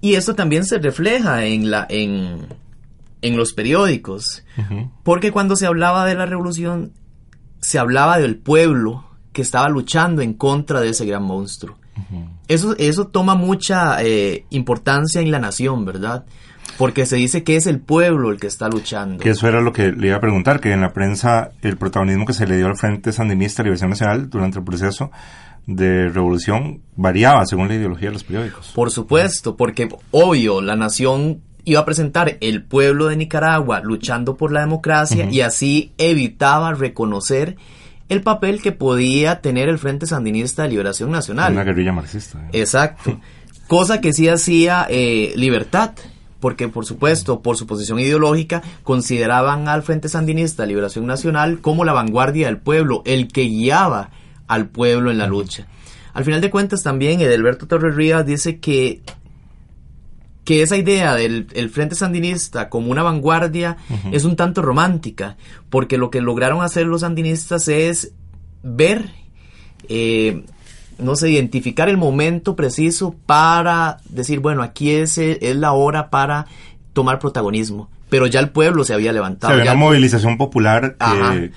Y 0.00 0.16
esto 0.16 0.34
también 0.34 0.64
se 0.64 0.78
refleja 0.78 1.44
en, 1.44 1.70
la, 1.70 1.86
en, 1.88 2.48
en 3.22 3.36
los 3.36 3.52
periódicos, 3.52 4.42
porque 5.04 5.30
cuando 5.30 5.54
se 5.54 5.66
hablaba 5.66 6.04
de 6.04 6.14
la 6.14 6.26
revolución 6.26 6.92
se 7.64 7.78
hablaba 7.78 8.18
del 8.18 8.36
pueblo 8.36 9.06
que 9.32 9.40
estaba 9.40 9.70
luchando 9.70 10.20
en 10.20 10.34
contra 10.34 10.82
de 10.82 10.90
ese 10.90 11.06
gran 11.06 11.22
monstruo. 11.22 11.78
eso, 12.46 12.76
eso 12.76 13.06
toma 13.06 13.36
mucha 13.36 14.02
eh, 14.02 14.44
importancia 14.50 15.22
en 15.22 15.30
la 15.30 15.38
nación, 15.38 15.86
¿verdad? 15.86 16.26
Porque 16.76 17.06
se 17.06 17.16
dice 17.16 17.42
que 17.42 17.56
es 17.56 17.66
el 17.66 17.80
pueblo 17.80 18.30
el 18.30 18.38
que 18.38 18.48
está 18.48 18.68
luchando. 18.68 19.22
Que 19.22 19.30
eso 19.30 19.48
era 19.48 19.62
lo 19.62 19.72
que 19.72 19.92
le 19.92 20.08
iba 20.08 20.16
a 20.16 20.20
preguntar, 20.20 20.60
que 20.60 20.72
en 20.72 20.82
la 20.82 20.92
prensa 20.92 21.52
el 21.62 21.78
protagonismo 21.78 22.26
que 22.26 22.34
se 22.34 22.46
le 22.46 22.58
dio 22.58 22.66
al 22.66 22.76
Frente 22.76 23.12
Sandinista 23.12 23.62
de 23.62 23.68
Liberación 23.68 23.90
Nacional 23.90 24.28
durante 24.28 24.58
el 24.58 24.64
proceso 24.64 25.10
de 25.66 26.10
revolución 26.10 26.82
variaba 26.96 27.46
según 27.46 27.68
la 27.68 27.76
ideología 27.76 28.08
de 28.08 28.12
los 28.12 28.24
periódicos. 28.24 28.72
Por 28.74 28.90
supuesto, 28.90 29.56
porque 29.56 29.88
obvio, 30.10 30.60
la 30.60 30.76
nación 30.76 31.40
iba 31.64 31.80
a 31.80 31.84
presentar 31.84 32.36
el 32.40 32.62
pueblo 32.62 33.06
de 33.06 33.16
Nicaragua 33.16 33.80
luchando 33.80 34.36
por 34.36 34.52
la 34.52 34.60
democracia 34.60 35.28
y 35.30 35.40
así 35.40 35.92
evitaba 35.98 36.74
reconocer 36.74 37.56
el 38.08 38.22
papel 38.22 38.60
que 38.60 38.72
podía 38.72 39.40
tener 39.40 39.68
el 39.68 39.78
Frente 39.78 40.06
Sandinista 40.06 40.62
de 40.62 40.68
Liberación 40.68 41.10
Nacional. 41.10 41.52
Una 41.52 41.64
guerrilla 41.64 41.92
marxista. 41.92 42.38
¿eh? 42.38 42.60
Exacto. 42.60 43.18
Cosa 43.66 44.00
que 44.00 44.12
sí 44.12 44.28
hacía 44.28 44.86
eh, 44.90 45.32
Libertad, 45.36 45.92
porque 46.38 46.68
por 46.68 46.84
supuesto, 46.84 47.40
por 47.40 47.56
su 47.56 47.66
posición 47.66 47.98
ideológica, 47.98 48.62
consideraban 48.82 49.68
al 49.68 49.82
Frente 49.82 50.10
Sandinista 50.10 50.62
de 50.62 50.68
Liberación 50.68 51.06
Nacional 51.06 51.60
como 51.60 51.84
la 51.84 51.94
vanguardia 51.94 52.46
del 52.46 52.58
pueblo, 52.58 53.02
el 53.06 53.28
que 53.28 53.44
guiaba 53.44 54.10
al 54.46 54.68
pueblo 54.68 55.10
en 55.10 55.16
la 55.16 55.26
lucha. 55.26 55.66
Al 56.12 56.24
final 56.24 56.42
de 56.42 56.50
cuentas 56.50 56.82
también 56.82 57.20
Edelberto 57.20 57.66
Torres 57.66 57.96
Rivas 57.96 58.26
dice 58.26 58.60
que 58.60 59.00
que 60.44 60.62
esa 60.62 60.76
idea 60.76 61.14
del 61.14 61.70
Frente 61.70 61.94
Sandinista 61.94 62.68
como 62.68 62.90
una 62.90 63.02
vanguardia 63.02 63.76
es 64.12 64.24
un 64.24 64.36
tanto 64.36 64.62
romántica, 64.62 65.36
porque 65.70 65.98
lo 65.98 66.10
que 66.10 66.20
lograron 66.20 66.62
hacer 66.62 66.86
los 66.86 67.00
sandinistas 67.00 67.68
es 67.68 68.12
ver, 68.62 69.10
eh, 69.88 70.44
no 70.98 71.16
sé, 71.16 71.30
identificar 71.30 71.88
el 71.88 71.96
momento 71.96 72.56
preciso 72.56 73.14
para 73.26 73.98
decir, 74.08 74.40
bueno, 74.40 74.62
aquí 74.62 74.90
es, 74.90 75.16
es 75.18 75.56
la 75.56 75.72
hora 75.72 76.10
para 76.10 76.46
tomar 76.92 77.18
protagonismo. 77.18 77.88
pero 78.10 78.26
ya 78.26 78.38
el 78.38 78.50
pueblo 78.50 78.84
se 78.84 78.94
había 78.94 79.12
levantado. 79.12 79.52
Se 79.52 79.60
había 79.60 79.72
una 79.72 79.80
movilización 79.80 80.38
popular 80.38 80.96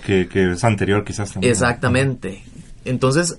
que, 0.06 0.28
que, 0.28 0.54
es 0.54 0.64
anterior 0.64 1.04
quizás 1.04 1.32
también. 1.32 1.52
Exactamente. 1.52 2.44
Entonces, 2.84 3.38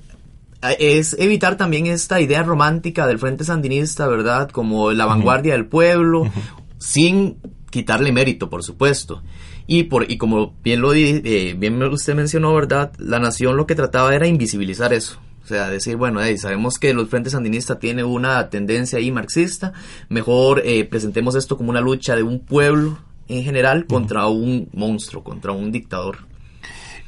es 0.79 1.17
evitar 1.19 1.57
también 1.57 1.87
esta 1.87 2.21
idea 2.21 2.43
romántica 2.43 3.07
del 3.07 3.19
Frente 3.19 3.45
Sandinista, 3.45 4.07
¿verdad? 4.09 4.51
Como 4.51 4.93
la 4.93 5.07
vanguardia 5.07 5.53
del 5.53 5.67
pueblo, 5.67 6.31
sin 6.79 7.39
quitarle 7.71 8.13
mérito, 8.13 8.51
por 8.51 8.63
supuesto. 8.63 9.23
Y, 9.67 9.85
por, 9.85 10.11
y 10.11 10.17
como 10.17 10.55
bien, 10.65 10.81
lo, 10.81 10.95
eh, 10.95 11.55
bien 11.59 11.83
usted 11.83 12.15
mencionó, 12.15 12.55
¿verdad? 12.55 12.93
La 12.99 13.19
nación 13.19 13.57
lo 13.57 13.67
que 13.67 13.75
trataba 13.75 14.15
era 14.15 14.27
invisibilizar 14.27 14.93
eso. 14.93 15.21
O 15.45 15.47
sea, 15.47 15.69
decir, 15.71 15.97
bueno, 15.97 16.21
sabemos 16.37 16.79
que 16.79 16.93
los 16.93 17.09
frentes 17.09 17.33
sandinistas 17.33 17.79
tienen 17.79 18.05
una 18.05 18.51
tendencia 18.51 18.99
ahí 18.99 19.11
marxista, 19.11 19.73
mejor 20.09 20.63
eh, 20.65 20.85
presentemos 20.85 21.35
esto 21.37 21.57
como 21.57 21.71
una 21.71 21.81
lucha 21.81 22.17
de 22.17 22.23
un 22.23 22.41
pueblo 22.41 22.99
en 23.29 23.45
general 23.45 23.87
contra 23.87 24.27
un 24.27 24.69
monstruo, 24.73 25.23
contra 25.23 25.53
un 25.53 25.73
dictador. 25.73 26.19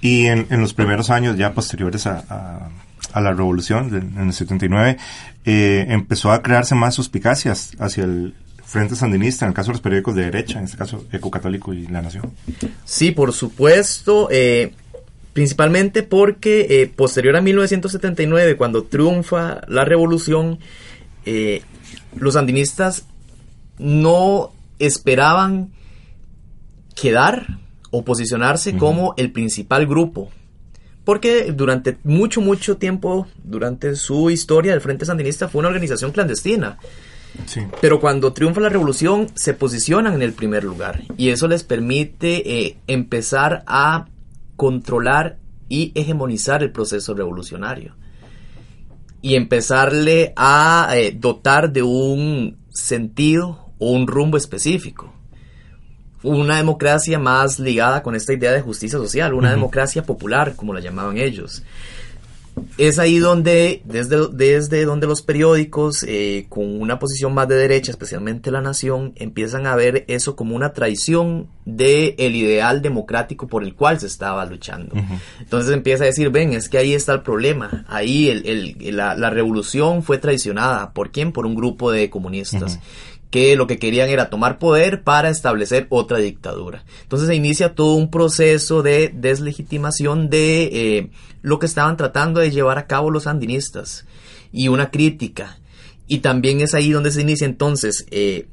Y 0.01 0.27
en, 0.27 0.47
los 0.51 0.73
primeros 0.73 1.11
años 1.11 1.37
ya 1.37 1.53
posteriores 1.53 2.07
a, 2.07 2.25
a, 2.31 2.71
la 3.15 3.33
revolución, 3.33 4.13
en 4.17 4.29
el 4.29 4.33
79, 4.33 4.97
eh, 5.45 5.87
empezó 5.89 6.33
a 6.33 6.43
crearse 6.43 6.75
más 6.75 6.95
suspicacias 6.95 7.73
hacia 7.79 8.05
el, 8.05 8.35
Frente 8.71 8.95
Sandinista, 8.95 9.45
en 9.45 9.49
el 9.49 9.55
caso 9.55 9.71
de 9.71 9.73
los 9.73 9.81
periódicos 9.81 10.15
de 10.15 10.27
derecha, 10.27 10.61
en 10.61 10.65
este 10.65 10.77
caso 10.77 11.05
Ecocatólico 11.11 11.75
y 11.75 11.89
La 11.89 12.03
Nación. 12.03 12.31
Sí, 12.85 13.11
por 13.11 13.33
supuesto. 13.33 14.29
Eh, 14.31 14.75
principalmente 15.33 16.05
porque 16.05 16.67
eh, 16.71 16.87
posterior 16.87 17.35
a 17.35 17.41
1979, 17.41 18.57
cuando 18.57 18.85
triunfa 18.85 19.63
la 19.67 19.85
revolución, 19.85 20.61
eh, 21.27 21.63
los 22.15 22.35
sandinistas 22.35 23.07
no 23.79 24.53
esperaban 24.79 25.71
quedar 26.95 27.59
o 27.91 28.05
posicionarse 28.05 28.77
como 28.77 29.15
el 29.17 29.33
principal 29.33 29.89
grupo. 29.89 30.31
Porque 31.11 31.51
durante 31.51 31.99
mucho, 32.05 32.41
mucho 32.41 32.77
tiempo, 32.77 33.27
durante 33.43 33.97
su 33.97 34.31
historia, 34.31 34.75
el 34.75 34.81
Frente 34.81 35.05
Sandinista 35.05 35.49
fue 35.49 35.59
una 35.59 35.67
organización 35.67 36.13
clandestina. 36.13 36.79
Pero 37.81 37.99
cuando 37.99 38.33
triunfa 38.33 38.61
la 38.61 38.69
revolución 38.69 39.27
se 39.35 39.55
posicionan 39.55 40.15
en 40.15 40.23
el 40.23 40.35
primer 40.35 40.63
lugar 40.63 41.03
y 41.17 41.31
eso 41.31 41.49
les 41.49 41.65
permite 41.65 42.49
eh, 42.49 42.79
empezar 42.87 43.65
a 43.67 44.07
controlar 44.55 45.39
y 45.69 45.91
hegemonizar 45.97 46.63
el 46.63 46.71
proceso 46.71 47.13
revolucionario 47.13 47.97
y 49.21 49.35
empezarle 49.35 50.33
a 50.37 50.93
eh, 50.95 51.11
dotar 51.11 51.73
de 51.73 51.83
un 51.83 52.57
sentido 52.69 53.73
o 53.81 53.91
un 53.91 54.07
rumbo 54.07 54.37
específico. 54.37 55.13
Una 56.23 56.57
democracia 56.57 57.19
más 57.19 57.59
ligada 57.59 58.03
con 58.03 58.15
esta 58.15 58.33
idea 58.33 58.53
de 58.53 58.61
justicia 58.61 58.99
social, 58.99 59.35
una 59.35 59.51
democracia 59.51 60.03
popular, 60.03 60.55
como 60.55 60.75
la 60.75 60.81
llamaban 60.81 61.17
ellos 61.17 61.63
es 62.79 62.99
ahí 62.99 63.19
donde, 63.19 63.83
desde, 63.85 64.29
desde 64.29 64.85
donde 64.85 65.07
los 65.07 65.23
periódicos, 65.23 66.05
eh, 66.07 66.47
con 66.49 66.81
una 66.81 66.99
posición 66.99 67.35
más 67.35 67.49
de 67.49 67.57
derecha, 67.57 67.91
especialmente 67.91 68.51
La 68.51 68.61
Nación, 68.61 69.13
empiezan 69.17 69.67
a 69.67 69.77
ver 69.77 70.05
eso 70.09 70.37
como 70.37 70.57
una 70.57 70.73
traición 70.73 71.49
del 71.65 72.15
el 72.19 72.37
ideal 72.37 72.83
democrático 72.83 73.47
por 73.47 73.63
el 73.63 73.75
cual 73.75 74.01
se 74.01 74.07
estaba 74.07 74.45
luchando. 74.47 74.95
Entonces 75.39 75.73
empieza 75.73 76.05
a 76.05 76.07
decir, 76.07 76.31
ven, 76.31 76.53
es 76.53 76.69
que 76.69 76.79
ahí 76.79 76.95
está 76.95 77.13
el 77.13 77.23
problema, 77.23 77.85
ahí 77.89 78.29
el, 78.29 78.97
la, 78.97 79.15
la, 79.15 79.31
revolución 79.31 80.03
fue 80.03 80.19
traicionada. 80.19 80.93
¿Por 80.93 81.11
quién? 81.11 81.33
Por 81.33 81.47
un 81.47 81.55
grupo 81.55 81.91
de 81.91 82.11
comunistas 82.11 82.81
que 83.31 83.55
lo 83.57 83.67
que 83.67 83.79
querían 83.79 84.09
era 84.09 84.29
tomar 84.29 84.59
poder 84.59 85.03
para 85.03 85.31
establecer 85.31 85.87
otra 85.89 86.19
dictadura. 86.19 86.85
Entonces 87.03 87.29
se 87.29 87.35
inicia 87.35 87.75
todo 87.75 87.95
un 87.95 88.11
proceso 88.11 88.83
de 88.83 89.13
deslegitimación 89.15 90.31
de 90.31 90.65
eh, 90.65 91.11
lo 91.43 91.59
que 91.59 91.67
estaban 91.67 91.97
tratando 91.97 92.41
de 92.41 92.51
llevar 92.51 92.79
a 92.79 92.87
cabo 92.87 93.11
los 93.11 93.25
sandinistas 93.25 94.05
y 94.53 94.69
una 94.69 94.91
crítica. 94.91 95.59
Y 96.09 96.19
también 96.19 96.61
es 96.61 96.75
ahí 96.75 96.91
donde 96.91 97.13
se 97.13 97.21
inicia 97.21 97.47
entonces 97.47 98.05
eh, 98.11 98.49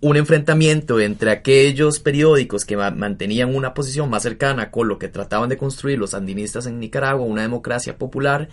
un 0.00 0.16
enfrentamiento 0.16 1.00
entre 1.00 1.30
aquellos 1.30 2.00
periódicos 2.00 2.64
que 2.64 2.76
mantenían 2.76 3.54
una 3.54 3.72
posición 3.72 4.10
más 4.10 4.22
cercana 4.22 4.70
con 4.70 4.88
lo 4.88 4.98
que 4.98 5.08
trataban 5.08 5.48
de 5.48 5.56
construir 5.56 5.98
los 5.98 6.10
sandinistas 6.10 6.66
en 6.66 6.78
Nicaragua, 6.78 7.26
una 7.26 7.42
democracia 7.42 7.96
popular 7.96 8.48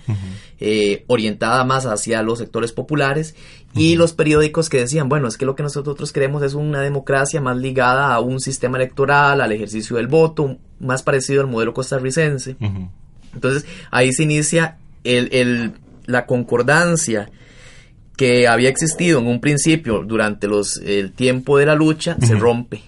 eh, 0.60 1.04
orientada 1.08 1.66
más 1.66 1.86
hacia 1.86 2.24
los 2.24 2.40
sectores 2.40 2.72
populares, 2.72 3.36
y 3.76 3.96
los 3.96 4.14
periódicos 4.14 4.70
que 4.70 4.80
decían, 4.80 5.10
bueno, 5.10 5.28
es 5.28 5.38
que 5.38 5.46
lo 5.46 5.56
que 5.56 5.64
nosotros 5.64 6.14
queremos 6.14 6.44
es 6.44 6.54
una 6.54 6.80
democracia 6.80 7.42
más 7.42 7.58
ligada 7.58 8.14
a 8.14 8.20
un 8.20 8.40
sistema 8.40 8.78
electoral, 8.78 9.42
al 9.42 9.52
ejercicio 9.52 9.98
del 9.98 10.08
voto, 10.08 10.58
más 10.80 11.04
parecido 11.04 11.42
al 11.42 11.48
modelo 11.48 11.74
costarricense. 11.74 12.56
Entonces 13.34 13.66
ahí 13.92 14.14
se 14.14 14.24
inicia 14.24 14.78
el, 15.04 15.74
la 16.06 16.26
concordancia 16.26 17.30
que 18.18 18.48
había 18.48 18.70
existido 18.70 19.20
en 19.20 19.28
un 19.28 19.42
principio 19.42 20.04
durante 20.06 20.48
los, 20.48 20.78
el 20.78 21.12
tiempo 21.12 21.58
de 21.58 21.66
la 21.66 21.76
lucha 21.76 22.18
se 22.22 22.36
rompe. 22.36 22.82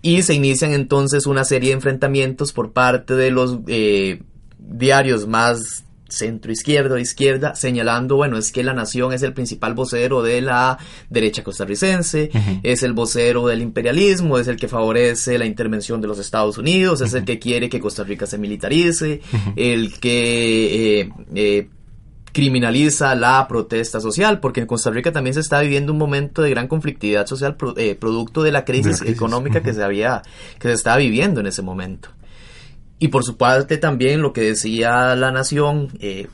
Y 0.00 0.22
se 0.22 0.34
inician 0.34 0.72
entonces 0.72 1.26
una 1.26 1.44
serie 1.44 1.70
de 1.70 1.76
enfrentamientos 1.76 2.52
por 2.52 2.72
parte 2.72 3.14
de 3.14 3.30
los 3.30 3.58
eh, 3.66 4.22
diarios 4.58 5.26
más 5.26 5.84
centro 6.08 6.50
izquierda 6.50 6.98
izquierda 6.98 7.54
señalando 7.54 8.16
bueno 8.16 8.38
es 8.38 8.50
que 8.50 8.62
la 8.62 8.72
nación 8.72 9.12
es 9.12 9.22
el 9.22 9.34
principal 9.34 9.74
vocero 9.74 10.22
de 10.22 10.40
la 10.40 10.78
derecha 11.10 11.44
costarricense 11.44 12.30
es 12.62 12.82
el 12.82 12.94
vocero 12.94 13.46
del 13.46 13.60
imperialismo 13.60 14.38
es 14.38 14.48
el 14.48 14.56
que 14.56 14.68
favorece 14.68 15.36
la 15.36 15.44
intervención 15.44 16.00
de 16.00 16.08
los 16.08 16.18
Estados 16.18 16.56
Unidos 16.56 17.02
es 17.02 17.12
el 17.12 17.26
que 17.26 17.38
quiere 17.38 17.68
que 17.68 17.78
Costa 17.78 18.04
Rica 18.04 18.26
se 18.26 18.38
militarice 18.38 19.20
el 19.54 19.98
que 20.00 21.00
eh, 21.00 21.10
eh, 21.34 21.68
criminaliza 22.32 23.14
la 23.14 23.46
protesta 23.48 24.00
social, 24.00 24.40
porque 24.40 24.60
en 24.60 24.66
Costa 24.66 24.90
Rica 24.90 25.12
también 25.12 25.34
se 25.34 25.40
está 25.40 25.60
viviendo 25.60 25.92
un 25.92 25.98
momento 25.98 26.42
de 26.42 26.50
gran 26.50 26.68
conflictividad 26.68 27.26
social 27.26 27.56
eh, 27.76 27.94
producto 27.94 28.42
de 28.42 28.52
la 28.52 28.64
crisis, 28.64 29.02
económica 29.02 29.62
que 29.62 29.72
se 29.72 29.82
había, 29.82 30.22
que 30.58 30.68
se 30.68 30.74
estaba 30.74 30.96
viviendo 30.96 31.40
en 31.40 31.46
ese 31.46 31.62
momento. 31.62 32.10
Y 32.98 33.08
por 33.08 33.24
su 33.24 33.36
parte 33.36 33.78
también 33.78 34.22
lo 34.22 34.32
que 34.32 34.42
decía 34.42 35.14
la 35.14 35.30
nación, 35.30 35.88
eh, 36.00 36.26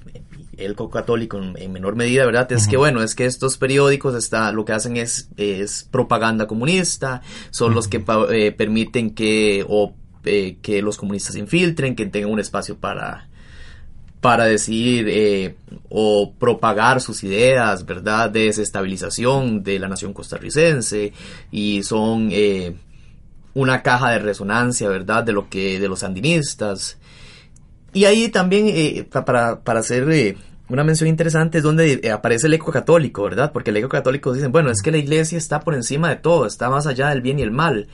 el 0.57 0.77
católico 0.91 1.39
en, 1.39 1.73
menor 1.73 1.97
medida, 1.97 2.25
¿verdad? 2.25 2.51
Es 2.53 2.69
que 2.69 2.77
bueno, 2.77 3.03
es 3.03 3.15
que 3.15 3.27
estos 3.27 3.59
periódicos 3.59 4.15
está, 4.15 4.53
lo 4.53 4.65
que 4.65 4.73
hacen 4.73 4.97
es, 4.97 5.29
es 5.37 5.87
propaganda 5.91 6.47
comunista, 6.47 7.23
son 7.51 7.75
los 7.75 7.89
que 7.89 8.03
eh, 8.31 8.53
permiten 8.53 9.11
que, 9.11 9.65
o, 9.69 9.95
eh, 10.25 10.59
que 10.63 10.83
los 10.83 10.97
comunistas 10.97 11.37
infiltren, 11.37 11.95
que 11.95 12.07
tengan 12.07 12.31
un 12.31 12.41
espacio 12.41 12.79
para, 12.79 13.29
para 14.25 14.47
decir 14.47 15.07
eh, 15.07 15.55
o 15.91 16.33
propagar 16.33 17.03
sus 17.03 17.23
ideas, 17.25 17.85
¿verdad? 17.85 18.31
De 18.31 18.45
desestabilización 18.45 19.63
de 19.63 19.79
la 19.79 19.87
nación 19.87 20.15
costarricense 20.15 21.13
y 21.53 21.83
son 21.83 22.31
eh, 22.33 22.75
una 23.53 23.83
caja 23.83 24.13
de 24.13 24.21
resonancia, 24.21 24.89
¿verdad? 24.89 25.25
De 25.25 25.35
lo 25.35 25.51
que 25.51 25.79
de 25.79 25.89
los 25.89 25.99
sandinistas. 25.99 26.97
Y 27.93 28.07
ahí 28.07 28.31
también 28.31 28.65
eh, 28.69 29.07
para, 29.13 29.61
para 29.61 29.81
hacer 29.81 30.39
una 30.71 30.85
mención 30.85 31.11
interesante 31.11 31.59
es 31.59 31.65
donde 31.65 32.11
aparece 32.11 32.47
el 32.47 32.55
eco 32.55 32.73
católico, 32.73 33.25
¿verdad? 33.25 33.53
Porque 33.53 33.73
el 33.73 33.77
eco 33.77 33.91
católico 33.91 34.33
dicen, 34.33 34.53
bueno, 34.53 34.71
es 34.71 34.81
que 34.81 34.91
la 34.91 34.97
iglesia 34.97 35.37
está 35.37 35.61
por 35.61 35.75
encima 35.75 36.09
de 36.09 36.17
todo, 36.17 36.47
está 36.47 36.71
más 36.71 36.87
allá 36.87 37.11
del 37.11 37.21
bien 37.21 37.41
y 37.41 37.43
el 37.43 37.51
mal. 37.51 37.89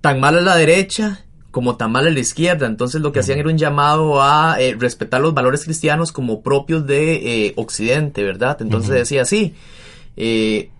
tan 0.00 0.20
mal 0.20 0.36
es 0.36 0.44
la 0.44 0.54
derecha 0.54 1.24
como 1.58 1.76
tan 1.76 1.90
mal 1.90 2.06
a 2.06 2.10
la 2.10 2.20
izquierda. 2.20 2.68
Entonces 2.68 3.00
lo 3.00 3.10
que 3.10 3.18
hacían 3.18 3.40
era 3.40 3.48
un 3.48 3.58
llamado 3.58 4.22
a 4.22 4.60
eh, 4.60 4.76
respetar 4.78 5.20
los 5.20 5.34
valores 5.34 5.64
cristianos 5.64 6.12
como 6.12 6.40
propios 6.40 6.86
de 6.86 7.46
eh, 7.46 7.52
Occidente, 7.56 8.22
¿verdad? 8.22 8.62
Entonces 8.62 8.92
decía 8.92 9.22
así, 9.22 9.54
eh, 10.16 10.70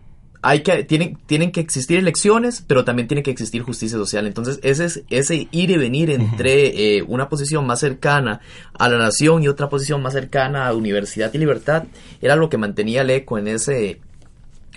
hay 0.40 0.62
que, 0.62 0.84
tienen, 0.84 1.18
tienen 1.26 1.50
que 1.50 1.58
existir 1.58 1.98
elecciones, 1.98 2.62
pero 2.64 2.84
también 2.84 3.08
tiene 3.08 3.24
que 3.24 3.32
existir 3.32 3.62
justicia 3.62 3.98
social. 3.98 4.28
Entonces 4.28 4.60
ese, 4.62 4.84
es, 4.84 5.02
ese 5.10 5.48
ir 5.50 5.70
y 5.72 5.76
venir 5.76 6.10
entre 6.10 7.02
una 7.08 7.28
posición 7.28 7.66
más 7.66 7.80
cercana 7.80 8.40
a 8.78 8.88
la 8.88 8.98
nación 8.98 9.42
y 9.42 9.48
otra 9.48 9.68
posición 9.68 10.00
más 10.00 10.12
cercana 10.12 10.68
a 10.68 10.74
universidad 10.74 11.34
y 11.34 11.38
libertad 11.38 11.86
era 12.20 12.36
lo 12.36 12.48
que 12.48 12.56
mantenía 12.56 13.02
el 13.02 13.10
eco 13.10 13.36
en 13.36 13.48
ese 13.48 13.98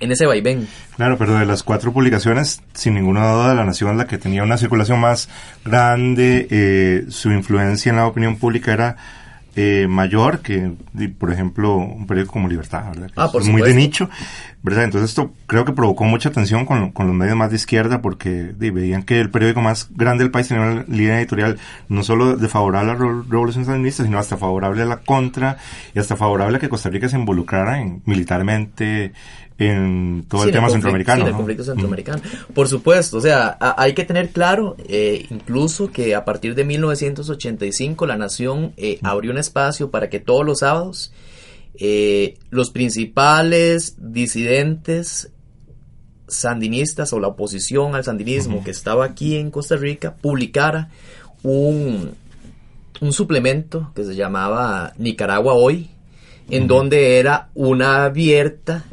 en 0.01 0.11
ese 0.11 0.25
vaivén. 0.25 0.67
Claro, 0.97 1.17
pero 1.17 1.35
de 1.35 1.45
las 1.45 1.63
cuatro 1.63 1.93
publicaciones, 1.93 2.61
sin 2.73 2.95
ninguna 2.95 3.31
duda, 3.31 3.55
La 3.55 3.63
Nación, 3.63 3.97
la 3.97 4.05
que 4.05 4.17
tenía 4.17 4.43
una 4.43 4.57
circulación 4.57 4.99
más 4.99 5.29
grande, 5.63 6.47
eh, 6.49 7.05
su 7.09 7.31
influencia 7.31 7.91
en 7.91 7.95
la 7.95 8.07
opinión 8.07 8.35
pública 8.37 8.73
era 8.73 8.97
eh, 9.55 9.87
mayor 9.87 10.39
que, 10.39 10.71
por 11.17 11.31
ejemplo, 11.31 11.75
un 11.75 12.07
periódico 12.07 12.33
como 12.33 12.47
Libertad, 12.47 12.85
¿verdad? 12.89 13.11
ah, 13.15 13.29
por 13.31 13.43
muy 13.45 13.61
de 13.61 13.73
nicho. 13.73 14.09
¿verdad? 14.63 14.83
Entonces 14.83 15.09
esto 15.09 15.33
creo 15.47 15.65
que 15.65 15.73
provocó 15.73 16.03
mucha 16.03 16.31
tensión 16.31 16.65
con, 16.65 16.91
con 16.91 17.07
los 17.07 17.15
medios 17.15 17.35
más 17.35 17.49
de 17.49 17.55
izquierda 17.55 18.01
porque 18.01 18.53
veían 18.57 19.03
que 19.03 19.19
el 19.19 19.31
periódico 19.31 19.61
más 19.61 19.89
grande 19.91 20.23
del 20.23 20.31
país 20.31 20.47
tenía 20.47 20.63
una 20.63 20.85
línea 20.87 21.17
editorial 21.17 21.57
no 21.89 22.03
solo 22.03 22.37
de 22.37 22.47
favorable 22.47 22.91
a 22.91 22.93
la 22.93 23.23
revolución 23.27 23.65
sandinista, 23.65 24.03
sino 24.03 24.19
hasta 24.19 24.37
favorable 24.37 24.83
a 24.83 24.85
la 24.85 24.97
contra 24.97 25.57
y 25.95 25.99
hasta 25.99 26.15
favorable 26.15 26.57
a 26.57 26.59
que 26.59 26.69
Costa 26.69 26.89
Rica 26.89 27.09
se 27.09 27.17
involucrara 27.17 27.81
en, 27.81 28.03
militarmente 28.05 29.13
en 29.67 30.25
todo 30.27 30.43
el 30.43 30.51
tema 30.51 30.69
centroamericano. 30.69 31.23
Sí, 31.23 31.29
el 31.29 31.35
conflicto 31.35 31.63
centroamericano. 31.63 32.21
Por 32.53 32.67
supuesto, 32.67 33.17
o 33.17 33.21
sea, 33.21 33.57
hay 33.59 33.93
que 33.93 34.05
tener 34.05 34.29
claro 34.29 34.75
eh, 34.87 35.25
incluso 35.29 35.91
que 35.91 36.15
a 36.15 36.25
partir 36.25 36.55
de 36.55 36.63
1985 36.65 38.05
la 38.05 38.17
Nación 38.17 38.73
eh, 38.77 38.99
abrió 39.03 39.31
un 39.31 39.37
espacio 39.37 39.91
para 39.91 40.09
que 40.09 40.19
todos 40.19 40.45
los 40.45 40.59
sábados 40.59 41.11
eh, 41.75 42.37
los 42.49 42.69
principales 42.69 43.95
disidentes 43.97 45.31
sandinistas 46.27 47.13
o 47.13 47.19
la 47.19 47.27
oposición 47.27 47.95
al 47.95 48.03
sandinismo 48.03 48.63
que 48.63 48.71
estaba 48.71 49.05
aquí 49.05 49.35
en 49.35 49.51
Costa 49.51 49.75
Rica 49.75 50.15
publicara 50.15 50.89
un, 51.43 52.11
un 53.01 53.13
suplemento 53.13 53.91
que 53.95 54.03
se 54.03 54.15
llamaba 54.15 54.93
Nicaragua 54.97 55.53
Hoy, 55.53 55.89
en 56.49 56.67
donde 56.67 57.19
era 57.19 57.49
una 57.53 58.05
abierta 58.05 58.85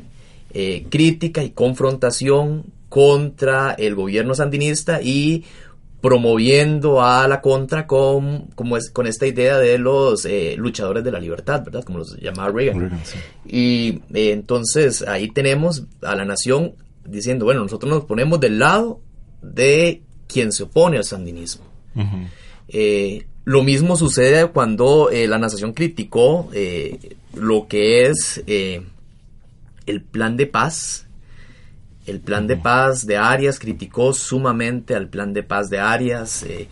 eh, 0.52 0.87
crítica 0.88 1.42
y 1.42 1.50
confrontación 1.50 2.64
contra 2.88 3.72
el 3.72 3.94
gobierno 3.94 4.34
sandinista 4.34 5.02
y 5.02 5.44
promoviendo 6.00 7.02
a 7.02 7.26
la 7.26 7.40
contra 7.40 7.87
con, 7.87 8.46
como 8.54 8.76
es, 8.76 8.90
con 8.90 9.06
esta 9.06 9.26
idea 9.26 9.58
de 9.58 9.78
los 9.78 10.24
eh, 10.24 10.54
luchadores 10.56 11.02
de 11.02 11.11
la 11.11 11.18
libertad, 11.18 11.64
¿verdad? 11.64 11.82
Como 11.82 11.98
los 11.98 12.16
llamaba 12.20 12.50
Reagan. 12.50 13.00
Y 13.46 14.00
eh, 14.14 14.30
entonces 14.32 15.02
ahí 15.02 15.28
tenemos 15.30 15.84
a 16.02 16.14
la 16.14 16.24
nación 16.24 16.74
diciendo, 17.04 17.46
bueno, 17.46 17.62
nosotros 17.62 17.92
nos 17.92 18.04
ponemos 18.04 18.38
del 18.38 18.58
lado 18.58 19.00
de 19.42 20.02
quien 20.28 20.52
se 20.52 20.64
opone 20.64 20.98
al 20.98 21.04
sandinismo. 21.04 21.64
Eh, 22.68 23.26
lo 23.44 23.64
mismo 23.64 23.96
sucede 23.96 24.46
cuando 24.46 25.08
la 25.12 25.38
nación 25.38 25.72
criticó 25.72 26.48
lo 27.34 27.66
que 27.66 28.02
es 28.02 28.44
el 29.88 30.03
plan 30.03 30.37
de 30.37 30.46
paz 30.46 31.09
el 32.09 32.20
plan 32.20 32.46
de 32.46 32.57
paz 32.57 33.07
de 33.07 33.18
Arias 33.18 33.59
criticó 33.59 34.12
sumamente 34.14 34.94
al 34.94 35.09
plan 35.09 35.33
de 35.35 35.42
paz 35.42 35.68
de 35.68 35.79
Arias 35.79 36.42
eh, 36.42 36.66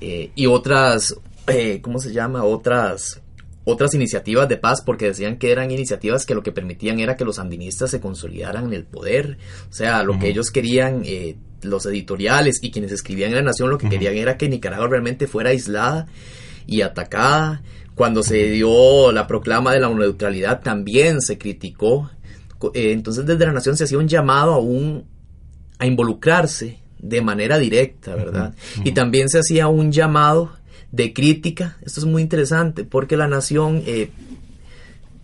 eh, 0.00 0.30
y 0.34 0.46
otras, 0.46 1.16
eh, 1.46 1.80
¿cómo 1.80 1.98
se 1.98 2.12
llama? 2.12 2.44
Otras, 2.44 3.22
otras 3.64 3.94
iniciativas 3.94 4.46
de 4.46 4.58
paz 4.58 4.82
porque 4.82 5.06
decían 5.06 5.38
que 5.38 5.50
eran 5.50 5.70
iniciativas 5.70 6.26
que 6.26 6.34
lo 6.34 6.42
que 6.42 6.52
permitían 6.52 7.00
era 7.00 7.16
que 7.16 7.24
los 7.24 7.36
sandinistas 7.36 7.90
se 7.90 8.00
consolidaran 8.00 8.66
en 8.66 8.72
el 8.74 8.84
poder. 8.84 9.38
O 9.70 9.72
sea, 9.72 10.02
lo 10.02 10.18
que 10.18 10.28
ellos 10.28 10.50
querían, 10.50 11.02
los 11.62 11.86
editoriales 11.86 12.58
y 12.62 12.70
quienes 12.70 12.92
escribían 12.92 13.30
en 13.30 13.36
la 13.36 13.42
Nación, 13.42 13.70
lo 13.70 13.78
que 13.78 13.88
querían 13.88 14.16
era 14.16 14.36
que 14.36 14.50
Nicaragua 14.50 14.88
realmente 14.88 15.26
fuera 15.26 15.48
aislada 15.48 16.06
y 16.66 16.82
atacada. 16.82 17.62
Cuando 17.94 18.22
se 18.22 18.50
dio 18.50 19.12
la 19.12 19.26
proclama 19.26 19.72
de 19.72 19.80
la 19.80 19.88
neutralidad 19.88 20.60
también 20.60 21.22
se 21.22 21.38
criticó 21.38 22.10
eh, 22.74 22.92
entonces 22.92 23.26
desde 23.26 23.46
la 23.46 23.52
nación 23.52 23.76
se 23.76 23.84
hacía 23.84 23.98
un 23.98 24.08
llamado 24.08 24.54
a 24.54 24.58
un 24.58 25.04
a 25.78 25.86
involucrarse 25.86 26.78
de 26.98 27.20
manera 27.20 27.58
directa, 27.58 28.14
¿verdad? 28.14 28.54
Y 28.82 28.92
también 28.92 29.28
se 29.28 29.38
hacía 29.38 29.68
un 29.68 29.92
llamado 29.92 30.52
de 30.92 31.12
crítica. 31.12 31.76
Esto 31.82 32.00
es 32.00 32.06
muy 32.06 32.22
interesante 32.22 32.84
porque 32.84 33.16
la 33.16 33.26
nación 33.26 33.82
eh, 33.84 34.10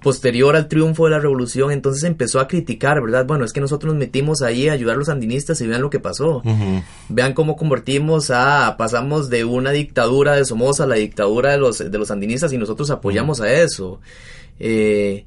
posterior 0.02 0.56
al 0.56 0.68
triunfo 0.68 1.04
de 1.04 1.12
la 1.12 1.20
revolución 1.20 1.70
entonces 1.70 2.04
empezó 2.04 2.40
a 2.40 2.48
criticar, 2.48 3.00
¿verdad? 3.02 3.26
Bueno, 3.26 3.44
es 3.44 3.52
que 3.52 3.60
nosotros 3.60 3.92
nos 3.92 3.98
metimos 3.98 4.42
ahí 4.42 4.68
a 4.68 4.72
ayudar 4.72 4.96
a 4.96 4.98
los 4.98 5.06
sandinistas 5.06 5.60
y 5.60 5.66
vean 5.66 5.82
lo 5.82 5.90
que 5.90 6.00
pasó. 6.00 6.42
Vean 7.08 7.34
cómo 7.34 7.56
convertimos 7.56 8.30
a, 8.30 8.76
pasamos 8.76 9.30
de 9.30 9.44
una 9.44 9.70
dictadura 9.70 10.34
de 10.34 10.44
Somoza 10.44 10.84
a 10.84 10.86
la 10.86 10.96
dictadura 10.96 11.52
de 11.52 11.58
los, 11.58 11.78
de 11.78 11.98
los 11.98 12.08
sandinistas 12.08 12.52
y 12.52 12.58
nosotros 12.58 12.90
apoyamos 12.90 13.40
a 13.40 13.52
eso. 13.52 14.00
Eh, 14.58 15.24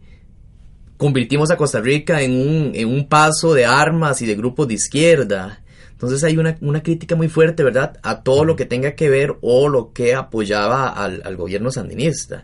convirtimos 0.98 1.52
a 1.52 1.58
Costa 1.58 1.82
Rica 1.82 2.22
en 2.22 2.32
un, 2.32 2.72
en 2.74 2.88
un 2.88 3.08
paso 3.08 3.54
de 3.54 3.66
armas 3.66 4.22
y 4.22 4.26
de 4.26 4.36
grupos 4.36 4.68
de 4.68 4.76
izquierda. 4.76 5.64
Entonces 6.04 6.24
hay 6.26 6.38
una, 6.38 6.84
crítica 6.84 7.16
muy 7.16 7.30
fuerte, 7.30 7.64
¿verdad?, 7.64 7.98
a 8.04 8.24
todo 8.24 8.44
lo 8.44 8.58
que 8.58 8.66
tenga 8.66 8.94
que 8.94 9.10
ver 9.10 9.38
o 9.42 9.70
lo 9.70 9.94
que 9.94 10.16
apoyaba 10.16 10.90
al, 10.90 11.38
gobierno 11.38 11.72
sandinista. 11.72 12.44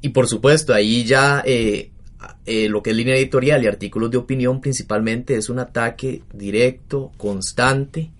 Y 0.00 0.10
por 0.10 0.28
supuesto, 0.28 0.72
ahí 0.72 1.04
ya 1.04 1.42
eh, 1.44 1.90
eh, 2.46 2.68
lo 2.70 2.82
que 2.82 2.90
es 2.90 2.96
línea 2.96 3.16
editorial 3.16 3.62
y 3.62 3.66
artículos 3.66 4.10
de 4.10 4.16
opinión 4.16 4.62
principalmente 4.62 5.36
es 5.36 5.50
un 5.50 5.58
ataque 5.58 6.22
directo, 6.32 7.12
constante, 7.18 8.10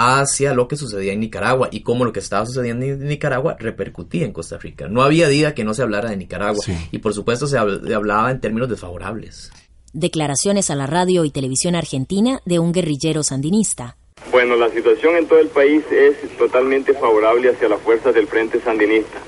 hacia 0.00 0.54
lo 0.54 0.66
que 0.66 0.76
sucedía 0.76 1.12
en 1.12 1.20
Nicaragua 1.20 1.68
y 1.70 1.82
cómo 1.82 2.06
lo 2.06 2.12
que 2.12 2.20
estaba 2.20 2.46
sucediendo 2.46 2.86
en 2.86 3.06
Nicaragua 3.06 3.56
repercutía 3.58 4.24
en 4.24 4.32
Costa 4.32 4.56
Rica. 4.56 4.88
No 4.88 5.02
había 5.02 5.28
día 5.28 5.54
que 5.54 5.62
no 5.62 5.74
se 5.74 5.82
hablara 5.82 6.08
de 6.08 6.16
Nicaragua 6.16 6.64
y 6.90 6.98
por 6.98 7.12
supuesto 7.12 7.46
se 7.46 7.58
hablaba 7.58 8.30
en 8.30 8.40
términos 8.40 8.70
desfavorables. 8.70 9.52
Declaraciones 9.92 10.70
a 10.70 10.74
la 10.74 10.86
radio 10.86 11.26
y 11.26 11.30
televisión 11.30 11.74
argentina 11.74 12.40
de 12.46 12.58
un 12.58 12.72
guerrillero 12.72 13.22
sandinista. 13.22 13.96
Bueno, 14.30 14.56
la 14.56 14.70
situación 14.70 15.16
en 15.16 15.26
todo 15.26 15.38
el 15.38 15.48
país 15.48 15.82
es 15.90 16.16
totalmente 16.38 16.94
favorable 16.94 17.50
hacia 17.50 17.68
las 17.68 17.80
fuerzas 17.80 18.14
del 18.14 18.26
Frente 18.26 18.60
Sandinista. 18.60 19.18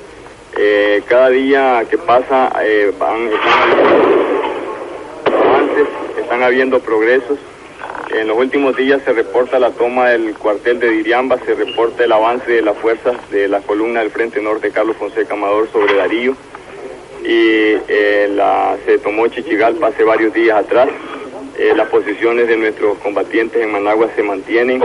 Eh, 0.56 1.02
cada 1.06 1.28
día 1.28 1.84
que 1.90 1.98
pasa 1.98 2.50
eh, 2.64 2.94
van, 2.98 3.28
están, 5.26 5.68
están 6.18 6.42
habiendo 6.42 6.78
progresos 6.80 7.38
en 8.14 8.28
los 8.28 8.36
últimos 8.36 8.76
días 8.76 9.02
se 9.04 9.12
reporta 9.12 9.58
la 9.58 9.70
toma 9.70 10.10
del 10.10 10.34
cuartel 10.34 10.78
de 10.78 10.90
Diriamba, 10.90 11.38
se 11.44 11.54
reporta 11.54 12.04
el 12.04 12.12
avance 12.12 12.50
de 12.50 12.62
las 12.62 12.76
fuerzas 12.76 13.16
de 13.30 13.48
la 13.48 13.60
columna 13.60 14.00
del 14.00 14.10
Frente 14.10 14.40
Norte 14.40 14.70
Carlos 14.70 14.96
Fonseca 14.96 15.34
Amador 15.34 15.68
sobre 15.72 15.94
Darío 15.94 16.36
y 17.24 17.76
eh, 17.88 18.28
se 18.84 18.98
tomó 18.98 19.28
Chichigalpa 19.28 19.88
hace 19.88 20.04
varios 20.04 20.34
días 20.34 20.58
atrás. 20.58 20.88
Eh, 21.58 21.72
las 21.76 21.88
posiciones 21.88 22.48
de 22.48 22.56
nuestros 22.56 22.98
combatientes 22.98 23.62
en 23.62 23.70
Managua 23.70 24.08
se 24.16 24.22
mantienen. 24.22 24.82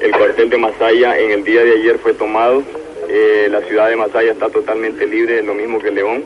El 0.00 0.12
cuartel 0.12 0.50
de 0.50 0.58
Masaya 0.58 1.18
en 1.18 1.30
el 1.30 1.44
día 1.44 1.64
de 1.64 1.72
ayer 1.72 1.98
fue 1.98 2.14
tomado. 2.14 2.62
Eh, 3.08 3.48
la 3.50 3.62
ciudad 3.62 3.88
de 3.88 3.96
Masaya 3.96 4.32
está 4.32 4.48
totalmente 4.48 5.06
libre, 5.06 5.42
lo 5.42 5.54
mismo 5.54 5.78
que 5.78 5.90
León 5.90 6.24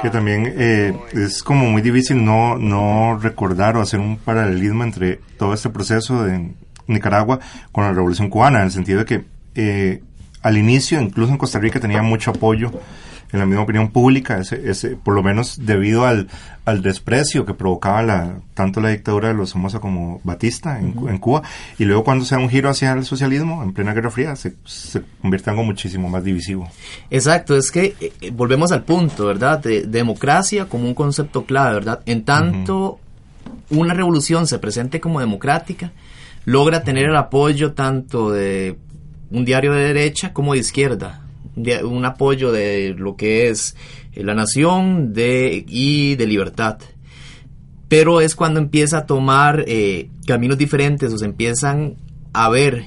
Que 0.00 0.10
también 0.10 0.54
eh, 0.56 0.92
es 1.12 1.42
como 1.42 1.66
muy 1.66 1.82
difícil 1.82 2.24
no, 2.24 2.58
no 2.58 3.18
recordar 3.18 3.76
o 3.76 3.80
hacer 3.80 4.00
un 4.00 4.16
paralelismo 4.16 4.84
entre 4.84 5.20
todo 5.38 5.54
este 5.54 5.70
proceso 5.70 6.24
de 6.24 6.52
Nicaragua 6.86 7.40
con 7.70 7.84
la 7.84 7.92
Revolución 7.92 8.28
Cubana, 8.28 8.58
en 8.58 8.66
el 8.66 8.70
sentido 8.70 9.00
de 9.00 9.04
que 9.04 9.24
eh, 9.54 10.02
al 10.42 10.58
inicio, 10.58 11.00
incluso 11.00 11.32
en 11.32 11.38
Costa 11.38 11.58
Rica, 11.58 11.80
tenía 11.80 12.02
mucho 12.02 12.30
apoyo 12.32 12.72
en 13.32 13.38
la 13.38 13.46
misma 13.46 13.62
opinión 13.62 13.90
pública, 13.90 14.38
ese, 14.38 14.70
ese, 14.70 14.90
por 14.90 15.14
lo 15.14 15.22
menos 15.22 15.64
debido 15.64 16.04
al, 16.04 16.28
al 16.66 16.82
desprecio 16.82 17.46
que 17.46 17.54
provocaba 17.54 18.02
la, 18.02 18.40
tanto 18.54 18.80
la 18.80 18.90
dictadura 18.90 19.28
de 19.28 19.34
los 19.34 19.50
Somoza 19.50 19.80
como 19.80 20.20
Batista 20.22 20.78
en, 20.78 20.94
en, 21.08 21.18
Cuba, 21.18 21.42
y 21.78 21.84
luego 21.84 22.04
cuando 22.04 22.24
se 22.24 22.34
da 22.34 22.40
un 22.40 22.50
giro 22.50 22.68
hacia 22.68 22.92
el 22.92 23.04
socialismo, 23.04 23.62
en 23.62 23.72
plena 23.72 23.94
Guerra 23.94 24.10
Fría, 24.10 24.36
se, 24.36 24.54
se 24.64 25.02
convierte 25.20 25.48
en 25.48 25.54
algo 25.54 25.64
muchísimo 25.64 26.08
más 26.10 26.22
divisivo. 26.22 26.68
Exacto, 27.10 27.56
es 27.56 27.70
que 27.70 27.94
eh, 28.00 28.12
eh, 28.20 28.30
volvemos 28.30 28.70
al 28.70 28.84
punto, 28.84 29.26
¿verdad? 29.26 29.60
De, 29.60 29.82
democracia 29.82 30.66
como 30.66 30.86
un 30.86 30.94
concepto 30.94 31.46
clave, 31.46 31.74
¿verdad? 31.74 32.00
En 32.04 32.24
tanto 32.24 32.98
una 33.70 33.94
revolución 33.94 34.46
se 34.46 34.58
presente 34.58 35.00
como 35.00 35.20
democrática, 35.20 35.92
logra 36.44 36.84
tener 36.84 37.08
el 37.08 37.16
apoyo 37.16 37.72
tanto 37.72 38.30
de 38.30 38.76
un 39.30 39.44
diario 39.44 39.72
de 39.72 39.84
derecha 39.84 40.32
como 40.32 40.52
de 40.52 40.60
izquierda, 40.60 41.21
un 41.56 42.04
apoyo 42.04 42.52
de 42.52 42.94
lo 42.96 43.16
que 43.16 43.48
es 43.48 43.76
eh, 44.12 44.24
la 44.24 44.34
nación 44.34 45.12
de, 45.12 45.64
y 45.66 46.16
de 46.16 46.26
libertad. 46.26 46.78
Pero 47.88 48.20
es 48.20 48.34
cuando 48.34 48.58
empieza 48.58 48.98
a 48.98 49.06
tomar 49.06 49.64
eh, 49.66 50.08
caminos 50.26 50.58
diferentes 50.58 51.12
o 51.12 51.18
se 51.18 51.26
empiezan 51.26 51.96
a 52.32 52.48
ver 52.48 52.86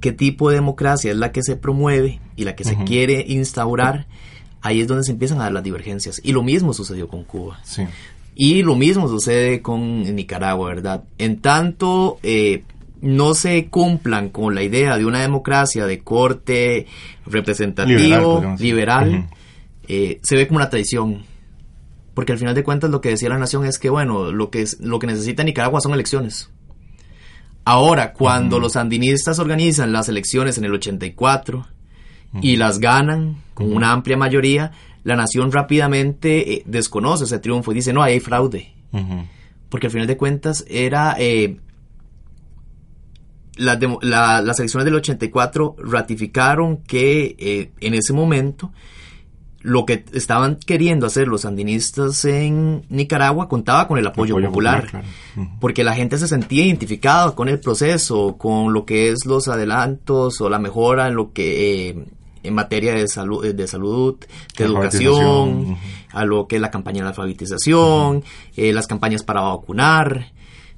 qué 0.00 0.12
tipo 0.12 0.50
de 0.50 0.56
democracia 0.56 1.10
es 1.10 1.16
la 1.16 1.32
que 1.32 1.42
se 1.42 1.56
promueve 1.56 2.20
y 2.36 2.44
la 2.44 2.54
que 2.54 2.64
se 2.64 2.76
quiere 2.84 3.24
instaurar, 3.26 4.06
ahí 4.60 4.80
es 4.80 4.86
donde 4.86 5.04
se 5.04 5.12
empiezan 5.12 5.40
a 5.40 5.44
dar 5.44 5.52
las 5.52 5.64
divergencias. 5.64 6.20
Y 6.22 6.32
lo 6.32 6.42
mismo 6.42 6.72
sucedió 6.72 7.08
con 7.08 7.24
Cuba. 7.24 7.60
Y 8.34 8.62
lo 8.62 8.74
mismo 8.74 9.08
sucede 9.08 9.62
con 9.62 10.02
Nicaragua, 10.14 10.68
¿verdad? 10.68 11.04
En 11.18 11.40
tanto, 11.40 12.18
eh, 12.22 12.64
no 13.04 13.34
se 13.34 13.68
cumplan 13.68 14.30
con 14.30 14.54
la 14.54 14.62
idea 14.62 14.96
de 14.96 15.04
una 15.04 15.20
democracia 15.20 15.86
de 15.86 16.00
corte 16.00 16.86
representativo, 17.26 18.56
liberal, 18.58 19.28
eh, 19.86 20.20
se 20.22 20.36
ve 20.36 20.48
como 20.48 20.58
una 20.58 20.70
traición. 20.70 21.22
Porque 22.14 22.32
al 22.32 22.38
final 22.38 22.54
de 22.54 22.64
cuentas 22.64 22.90
lo 22.90 23.00
que 23.00 23.10
decía 23.10 23.28
la 23.28 23.38
nación 23.38 23.66
es 23.66 23.78
que, 23.78 23.90
bueno, 23.90 24.32
lo 24.32 24.50
que, 24.50 24.64
lo 24.80 24.98
que 24.98 25.06
necesita 25.06 25.44
Nicaragua 25.44 25.80
son 25.80 25.92
elecciones. 25.92 26.50
Ahora, 27.64 28.12
cuando 28.12 28.58
los 28.58 28.72
sandinistas 28.72 29.38
organizan 29.38 29.92
las 29.92 30.08
elecciones 30.08 30.58
en 30.58 30.64
el 30.64 30.74
84 30.74 31.66
y 32.40 32.56
las 32.56 32.78
ganan 32.78 33.42
con 33.54 33.72
una 33.72 33.92
amplia 33.92 34.16
mayoría, 34.16 34.72
la 35.02 35.16
nación 35.16 35.52
rápidamente 35.52 36.54
eh, 36.54 36.62
desconoce 36.66 37.24
ese 37.24 37.38
triunfo 37.38 37.72
y 37.72 37.76
dice, 37.76 37.92
no, 37.92 38.02
hay 38.02 38.20
fraude 38.20 38.74
porque 39.74 39.88
al 39.88 39.92
final 39.92 40.06
de 40.06 40.16
cuentas 40.16 40.64
era... 40.68 41.16
Eh, 41.18 41.56
las 43.56 44.58
elecciones 44.58 44.84
del 44.84 44.94
84 44.94 45.76
ratificaron 45.78 46.78
que 46.78 47.36
eh, 47.38 47.72
en 47.80 47.94
ese 47.94 48.12
momento 48.12 48.72
lo 49.64 49.86
que 49.86 50.04
estaban 50.12 50.56
queriendo 50.56 51.06
hacer 51.06 51.26
los 51.26 51.40
sandinistas 51.40 52.26
en 52.26 52.84
Nicaragua 52.90 53.48
contaba 53.48 53.88
con 53.88 53.98
el 53.98 54.06
apoyo, 54.06 54.38
popular, 54.38 55.04
porque 55.58 55.84
la 55.84 55.94
gente 55.94 56.18
se 56.18 56.28
sentía 56.28 56.66
identificada 56.66 57.34
con 57.34 57.48
el 57.48 57.58
proceso, 57.60 58.36
con 58.36 58.74
lo 58.74 58.84
que 58.84 59.08
es 59.08 59.24
los 59.24 59.48
adelantos 59.48 60.38
o 60.42 60.50
la 60.50 60.58
mejora 60.58 61.08
en 61.08 61.14
lo 61.14 61.32
que 61.32 61.88
eh, 61.88 62.04
en 62.42 62.54
materia 62.54 62.92
de 62.92 63.08
salud, 63.08 63.54
de 63.54 63.66
salud, 63.66 64.16
de 64.56 64.64
educación, 64.64 65.78
a 66.12 66.26
lo 66.26 66.46
que 66.46 66.56
es 66.56 66.62
la 66.62 66.70
campaña 66.70 67.02
de 67.02 67.08
alfabetización, 67.08 68.22
eh, 68.54 68.72
las 68.72 68.86
campañas 68.86 69.24
para 69.24 69.40
vacunar. 69.40 70.26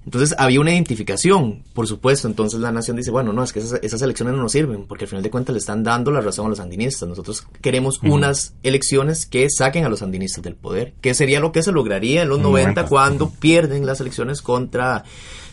Entonces 0.07 0.37
había 0.39 0.61
una 0.61 0.73
identificación, 0.73 1.65
por 1.75 1.89
supuesto. 1.89 2.29
Entonces 2.29 2.61
la 2.61 2.71
nación 2.71 2.97
dice, 2.97 3.11
bueno, 3.11 3.33
no, 3.33 3.43
es 3.43 3.53
que 3.53 3.59
esas, 3.59 4.03
elecciones 4.03 4.37
no 4.37 4.43
nos 4.43 4.53
sirven, 4.53 4.87
porque 4.87 5.05
al 5.05 5.09
final 5.09 5.25
de 5.25 5.31
cuentas 5.31 5.53
le 5.53 5.59
están 5.59 5.83
dando 5.83 6.13
la 6.13 6.21
razón 6.21 6.47
a 6.47 6.49
los 6.49 6.59
sandinistas. 6.59 7.09
Nosotros 7.09 7.45
queremos 7.61 7.99
unas 8.05 8.55
elecciones 8.63 9.27
que 9.27 9.51
saquen 9.51 9.85
a 9.85 9.89
los 9.89 9.99
sandinistas 9.99 10.45
del 10.45 10.55
poder, 10.55 10.95
que 11.01 11.13
sería 11.13 11.41
lo 11.41 11.51
que 11.51 11.65
se 11.65 11.73
lograría 11.73 12.23
en 12.23 12.29
los 12.29 12.39
90, 12.39 12.87
cuando 12.87 13.31
pierden 13.31 13.85
las 13.85 14.01
elecciones 14.01 14.43
contra 14.43 15.03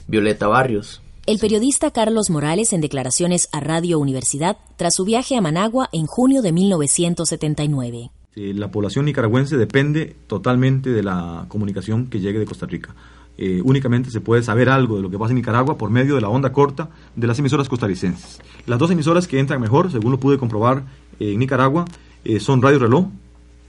Violeta 0.08 0.48
Barrios. 0.48 1.02
El 1.26 1.40
periodista 1.40 1.90
Carlos 1.90 2.30
Morales 2.30 2.74
en 2.74 2.82
declaraciones 2.82 3.50
a 3.54 3.60
Radio 3.60 3.98
Universidad 3.98 4.58
tras 4.76 4.94
su 4.94 5.04
viaje 5.04 5.36
a 5.36 5.42
Managua 5.42 5.90
en 5.92 6.06
junio 6.06 6.44
de 6.44 6.52
1979. 6.52 8.12
La 8.36 8.70
población 8.70 9.06
nicaragüense 9.06 9.58
depende 9.58 10.16
totalmente 10.28 10.92
de 10.92 11.02
la 11.02 11.46
comunicación 11.48 12.08
que 12.08 12.20
llegue 12.20 12.40
de 12.40 12.46
Costa 12.46 12.68
Rica. 12.68 12.94
Eh, 13.38 13.62
únicamente 13.64 14.12
se 14.12 14.22
puede 14.22 14.44
saber 14.44 14.70
algo 14.70 14.98
de 14.98 15.02
lo 15.02 15.10
que 15.10 15.18
pasa 15.18 15.32
en 15.32 15.38
Nicaragua 15.38 15.78
por 15.78 15.90
medio 15.90 16.16
de 16.16 16.22
la 16.22 16.30
onda 16.30 16.52
corta 16.52 16.90
de 17.16 17.26
las 17.28 17.40
emisoras 17.40 17.68
costarricenses. 17.68 18.40
Las 18.68 18.78
dos 18.78 18.92
emisoras 18.92 19.28
que 19.28 19.40
entran 19.40 19.60
mejor, 19.60 19.92
según 19.92 20.12
lo 20.12 20.20
pude 20.20 20.38
comprobar 20.38 20.84
eh, 21.20 21.34
en 21.34 21.40
Nicaragua, 21.40 21.86
eh, 22.26 22.40
son 22.40 22.62
Radio 22.62 22.80
Reloj, 22.80 23.08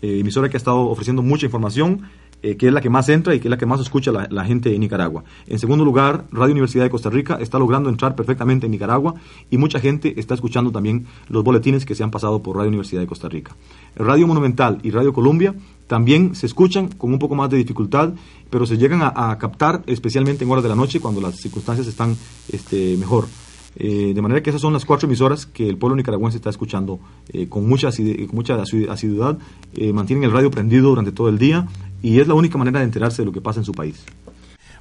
emisora 0.03 0.51
que 0.51 0.57
ha 0.57 0.59
estado 0.59 0.81
ofreciendo 0.81 1.23
mucha 1.23 1.47
información 1.47 2.03
eh, 2.45 2.59
que 2.59 2.67
es 2.67 2.75
la 2.75 2.83
que 2.83 2.91
más 2.91 3.09
entra 3.09 3.35
y 3.35 3.41
que 3.41 3.49
es 3.49 3.51
la 3.51 3.57
que 3.57 3.65
más 3.65 3.81
escucha 3.81 4.13
la, 4.13 4.45
gente 4.45 4.69
de 4.69 4.79
Nicaragua. 4.79 5.25
En 5.47 5.59
segundo 5.59 5.83
lugar, 5.83 6.27
Radio 6.31 6.53
Universidad 6.53 6.85
de 6.85 6.91
Costa 6.91 7.09
Rica 7.09 7.39
está 7.41 7.59
logrando 7.59 7.89
entrar 7.89 8.15
perfectamente 8.15 8.67
en 8.67 8.73
Nicaragua 8.73 9.15
y 9.51 9.57
mucha 9.57 9.81
gente 9.81 10.21
está 10.21 10.35
escuchando 10.35 10.71
también 10.71 11.07
los 11.31 11.43
boletines 11.43 11.87
que 11.87 11.95
se 11.95 12.05
han 12.05 12.11
pasado 12.11 12.43
por 12.43 12.57
Radio 12.59 12.69
Universidad 12.69 13.01
de 13.01 13.07
Costa 13.07 13.31
Rica. 13.31 13.57
Radio 13.97 14.27
Monumental 14.27 14.79
y 14.83 14.91
Radio 14.91 15.15
Columbia 15.15 15.55
también 15.87 16.35
se 16.35 16.45
escuchan 16.45 16.89
con 16.89 17.15
un 17.15 17.19
poco 17.19 17.35
más 17.35 17.49
de 17.49 17.57
dificultad, 17.57 18.13
pero 18.51 18.67
se 18.67 18.77
llegan 18.77 19.01
a, 19.03 19.39
captar 19.39 19.83
especialmente 19.87 20.45
en 20.45 20.51
horas 20.51 20.65
de 20.65 20.69
la 20.69 20.77
noche 20.77 21.01
cuando 21.01 21.23
las 21.23 21.37
circunstancias 21.37 21.87
están 21.87 22.15
este, 22.53 22.99
mejor. 22.99 23.27
Eh, 23.77 24.13
de 24.15 24.23
manera 24.23 24.43
que 24.43 24.51
esas 24.51 24.61
son 24.61 24.75
las 24.75 24.85
cuatro 24.85 25.09
emisoras 25.09 25.47
que 25.47 25.67
el 25.67 25.79
pueblo 25.79 25.97
nicaragüense 25.97 26.37
está 26.37 26.51
escuchando 26.51 27.01
eh, 27.33 27.49
con 27.49 27.67
mucha, 27.67 27.89
mucha 28.33 28.61
asiduidad. 28.61 29.39
mantienen 29.95 30.25
el 30.25 30.31
radio 30.31 30.51
prendido 30.51 30.91
durante 30.91 31.11
todo 31.11 31.31
el 31.31 31.39
día 31.39 31.67
y 32.05 32.21
es 32.21 32.29
la 32.29 32.35
única 32.35 32.59
manera 32.59 32.81
de 32.81 32.85
enterarse 32.85 33.23
de 33.23 33.27
lo 33.27 33.33
que 33.33 33.41
pasa 33.41 33.61
en 33.61 33.65
su 33.65 33.73
país. 33.73 34.05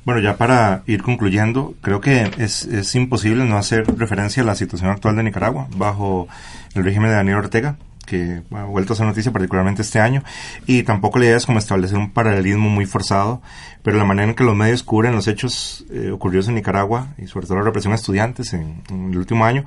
Bueno, 0.03 0.19
ya 0.19 0.35
para 0.35 0.83
ir 0.85 1.01
concluyendo, 1.01 1.73
creo 1.79 2.01
que 2.01 2.29
es, 2.37 2.65
es 2.65 2.93
imposible 2.95 3.45
no 3.45 3.57
hacer 3.57 3.85
referencia 3.97 4.43
a 4.43 4.45
la 4.45 4.55
situación 4.55 4.89
actual 4.89 5.15
de 5.15 5.23
Nicaragua 5.23 5.67
bajo 5.77 6.27
el 6.75 6.83
régimen 6.83 7.09
de 7.09 7.15
Daniel 7.15 7.37
Ortega, 7.37 7.77
que 8.05 8.41
ha 8.51 8.63
vuelto 8.65 8.93
a 8.93 8.95
ser 8.95 9.05
noticia 9.05 9.31
particularmente 9.31 9.81
este 9.81 9.99
año, 9.99 10.23
y 10.65 10.83
tampoco 10.83 11.19
la 11.19 11.25
idea 11.25 11.37
es 11.37 11.45
como 11.45 11.59
establecer 11.59 11.97
un 11.97 12.11
paralelismo 12.11 12.69
muy 12.69 12.85
forzado, 12.85 13.41
pero 13.81 13.97
la 13.97 14.05
manera 14.05 14.29
en 14.29 14.35
que 14.35 14.43
los 14.43 14.55
medios 14.55 14.83
cubren 14.83 15.13
los 15.13 15.27
hechos 15.27 15.85
eh, 15.91 16.11
ocurridos 16.11 16.47
en 16.47 16.55
Nicaragua, 16.55 17.09
y 17.17 17.27
sobre 17.27 17.47
todo 17.47 17.57
la 17.57 17.63
represión 17.63 17.93
a 17.93 17.95
estudiantes 17.95 18.53
en, 18.53 18.81
el 18.89 19.17
último 19.17 19.45
año, 19.45 19.65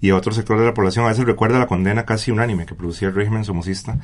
y 0.00 0.10
a 0.10 0.16
otros 0.16 0.36
sectores 0.36 0.60
de 0.60 0.66
la 0.66 0.74
población, 0.74 1.04
a 1.04 1.08
veces 1.08 1.24
recuerda 1.24 1.58
la 1.58 1.66
condena 1.66 2.04
casi 2.04 2.30
unánime 2.30 2.66
que 2.66 2.74
producía 2.74 3.08
el 3.08 3.14
régimen 3.14 3.44
somocista 3.44 3.98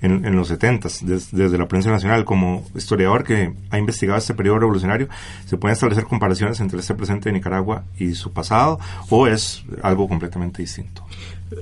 en, 0.00 0.36
los 0.36 0.48
70 0.48 0.88
desde 1.02 1.58
la 1.58 1.66
prensa 1.66 1.90
nacional. 1.90 2.24
Como 2.24 2.64
historiador 2.76 3.24
que 3.24 3.52
ha 3.70 3.78
investigado 3.78 4.18
este 4.18 4.34
periodo 4.34 4.60
revolucionario, 4.60 5.08
se 5.46 5.56
pueden 5.56 5.72
establecer 5.72 6.04
comparaciones 6.04 6.60
entre 6.60 6.78
este 6.78 6.94
presente 6.94 7.28
de 7.28 7.32
Nicaragua 7.32 7.84
y 7.98 8.14
su 8.14 8.32
pasado, 8.32 8.78
o 9.10 9.26
es 9.26 9.64
algo 9.82 10.08
completamente 10.08 10.62
distinto. 10.62 11.04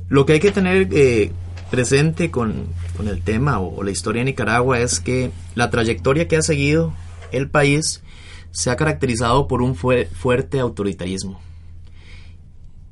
Lo 0.08 0.26
que 0.26 0.34
hay 0.34 0.40
que 0.40 0.52
tener 0.52 0.88
eh, 0.92 1.32
presente 1.70 2.30
con, 2.30 2.66
el 3.00 3.22
tema 3.22 3.60
o, 3.60 3.82
la 3.82 3.90
historia 3.90 4.20
de 4.20 4.26
Nicaragua 4.26 4.80
es 4.80 5.00
que 5.00 5.30
la 5.54 5.70
trayectoria 5.70 6.28
que 6.28 6.36
ha 6.36 6.42
seguido 6.42 6.92
el 7.32 7.48
país 7.48 8.02
se 8.50 8.70
ha 8.70 8.76
caracterizado 8.76 9.46
por 9.46 9.62
un 9.62 9.74
fuerte 9.74 10.60
autoritarismo 10.60 11.40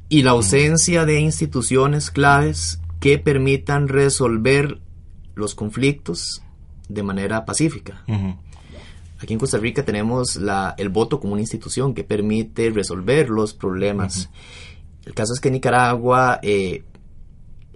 y 0.08 0.22
la 0.22 0.30
ausencia 0.30 1.04
de 1.04 1.20
instituciones 1.20 2.10
claves 2.10 2.80
que 3.00 3.18
permitan 3.18 3.88
resolver 3.88 4.78
los 5.34 5.54
conflictos 5.54 6.42
de 6.88 7.02
manera 7.02 7.44
pacífica. 7.44 8.04
Aquí 9.20 9.32
en 9.32 9.38
Costa 9.38 9.58
Rica 9.58 9.84
tenemos 9.84 10.36
la, 10.36 10.74
el 10.78 10.88
voto 10.88 11.20
como 11.20 11.32
una 11.34 11.42
institución 11.42 11.92
que 11.92 12.04
permite 12.04 12.70
resolver 12.70 13.28
los 13.28 13.52
problemas. 13.52 14.30
El 15.04 15.14
caso 15.14 15.34
es 15.34 15.40
que 15.40 15.50
Nicaragua 15.50 16.38
eh, 16.42 16.84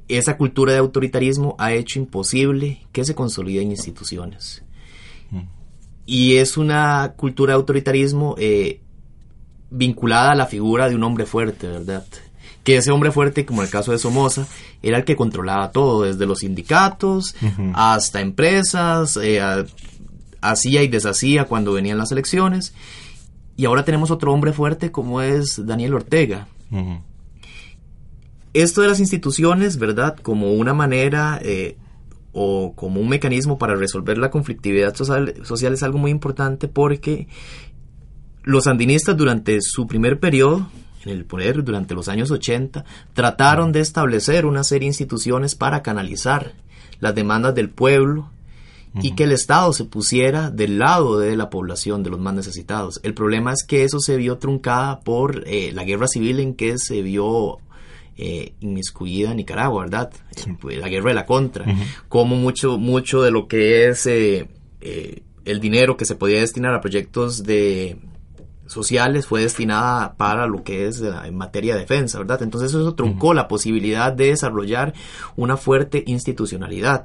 esa 0.08 0.36
cultura 0.36 0.72
de 0.72 0.78
autoritarismo 0.78 1.56
ha 1.58 1.72
hecho 1.72 1.98
imposible 1.98 2.86
que 2.92 3.04
se 3.04 3.14
consoliden 3.14 3.70
instituciones. 3.70 4.62
Y 6.04 6.36
es 6.36 6.56
una 6.56 7.14
cultura 7.16 7.52
de 7.52 7.58
autoritarismo 7.58 8.34
eh, 8.36 8.80
vinculada 9.70 10.32
a 10.32 10.34
la 10.34 10.46
figura 10.46 10.88
de 10.88 10.96
un 10.96 11.04
hombre 11.04 11.26
fuerte, 11.26 11.68
¿verdad? 11.68 12.04
que 12.64 12.76
ese 12.76 12.92
hombre 12.92 13.10
fuerte, 13.10 13.44
como 13.44 13.62
en 13.62 13.66
el 13.66 13.72
caso 13.72 13.92
de 13.92 13.98
Somoza, 13.98 14.46
era 14.82 14.98
el 14.98 15.04
que 15.04 15.16
controlaba 15.16 15.72
todo, 15.72 16.02
desde 16.02 16.26
los 16.26 16.40
sindicatos 16.40 17.34
hasta 17.74 18.20
empresas, 18.20 19.18
eh, 19.20 19.40
hacía 20.40 20.82
y 20.82 20.88
deshacía 20.88 21.44
cuando 21.46 21.72
venían 21.72 21.98
las 21.98 22.12
elecciones. 22.12 22.74
Y 23.56 23.64
ahora 23.64 23.84
tenemos 23.84 24.10
otro 24.10 24.32
hombre 24.32 24.52
fuerte 24.52 24.92
como 24.92 25.20
es 25.22 25.64
Daniel 25.66 25.94
Ortega. 25.94 26.46
Esto 28.54 28.82
de 28.82 28.88
las 28.88 29.00
instituciones, 29.00 29.78
¿verdad? 29.78 30.16
Como 30.16 30.52
una 30.52 30.74
manera 30.74 31.40
eh, 31.42 31.76
o 32.32 32.74
como 32.74 33.00
un 33.00 33.08
mecanismo 33.08 33.58
para 33.58 33.74
resolver 33.74 34.18
la 34.18 34.30
conflictividad 34.30 34.94
social, 34.94 35.34
social 35.44 35.72
es 35.72 35.82
algo 35.82 35.98
muy 35.98 36.10
importante 36.10 36.68
porque 36.68 37.28
los 38.42 38.64
sandinistas 38.64 39.16
durante 39.16 39.60
su 39.60 39.86
primer 39.86 40.18
periodo 40.18 40.68
en 41.04 41.12
el 41.12 41.24
poder 41.24 41.64
durante 41.64 41.94
los 41.94 42.08
años 42.08 42.30
80, 42.30 42.84
trataron 43.14 43.72
de 43.72 43.80
establecer 43.80 44.46
una 44.46 44.64
serie 44.64 44.86
de 44.86 44.90
instituciones 44.90 45.54
para 45.54 45.82
canalizar 45.82 46.52
las 47.00 47.14
demandas 47.14 47.54
del 47.54 47.70
pueblo 47.70 48.30
y 49.00 49.14
que 49.14 49.24
el 49.24 49.32
Estado 49.32 49.72
se 49.72 49.84
pusiera 49.84 50.50
del 50.50 50.78
lado 50.78 51.18
de 51.18 51.34
la 51.34 51.48
población, 51.48 52.02
de 52.02 52.10
los 52.10 52.20
más 52.20 52.34
necesitados. 52.34 53.00
El 53.02 53.14
problema 53.14 53.52
es 53.52 53.64
que 53.64 53.84
eso 53.84 54.00
se 54.00 54.16
vio 54.16 54.36
truncada 54.36 55.00
por 55.00 55.44
eh, 55.46 55.72
la 55.72 55.84
guerra 55.84 56.06
civil 56.08 56.40
en 56.40 56.54
que 56.54 56.78
se 56.78 57.00
vio 57.00 57.58
eh, 58.16 58.54
inmiscuida 58.60 59.34
Nicaragua, 59.34 59.82
¿verdad? 59.82 60.12
Pues, 60.60 60.78
la 60.78 60.88
guerra 60.88 61.08
de 61.10 61.14
la 61.14 61.26
contra, 61.26 61.64
como 62.08 62.36
mucho, 62.36 62.78
mucho 62.78 63.22
de 63.22 63.30
lo 63.30 63.48
que 63.48 63.88
es 63.88 64.06
eh, 64.06 64.48
el 65.44 65.60
dinero 65.60 65.96
que 65.96 66.04
se 66.04 66.14
podía 66.14 66.40
destinar 66.40 66.74
a 66.74 66.80
proyectos 66.80 67.42
de 67.42 67.98
sociales 68.66 69.26
fue 69.26 69.42
destinada 69.42 70.14
para 70.14 70.46
lo 70.46 70.64
que 70.64 70.86
es 70.86 71.00
eh, 71.00 71.12
en 71.24 71.36
materia 71.36 71.74
de 71.74 71.80
defensa, 71.80 72.18
¿verdad? 72.18 72.42
Entonces 72.42 72.70
eso 72.70 72.94
truncó 72.94 73.34
la 73.34 73.48
posibilidad 73.48 74.12
de 74.12 74.26
desarrollar 74.28 74.94
una 75.36 75.56
fuerte 75.56 76.02
institucionalidad 76.06 77.04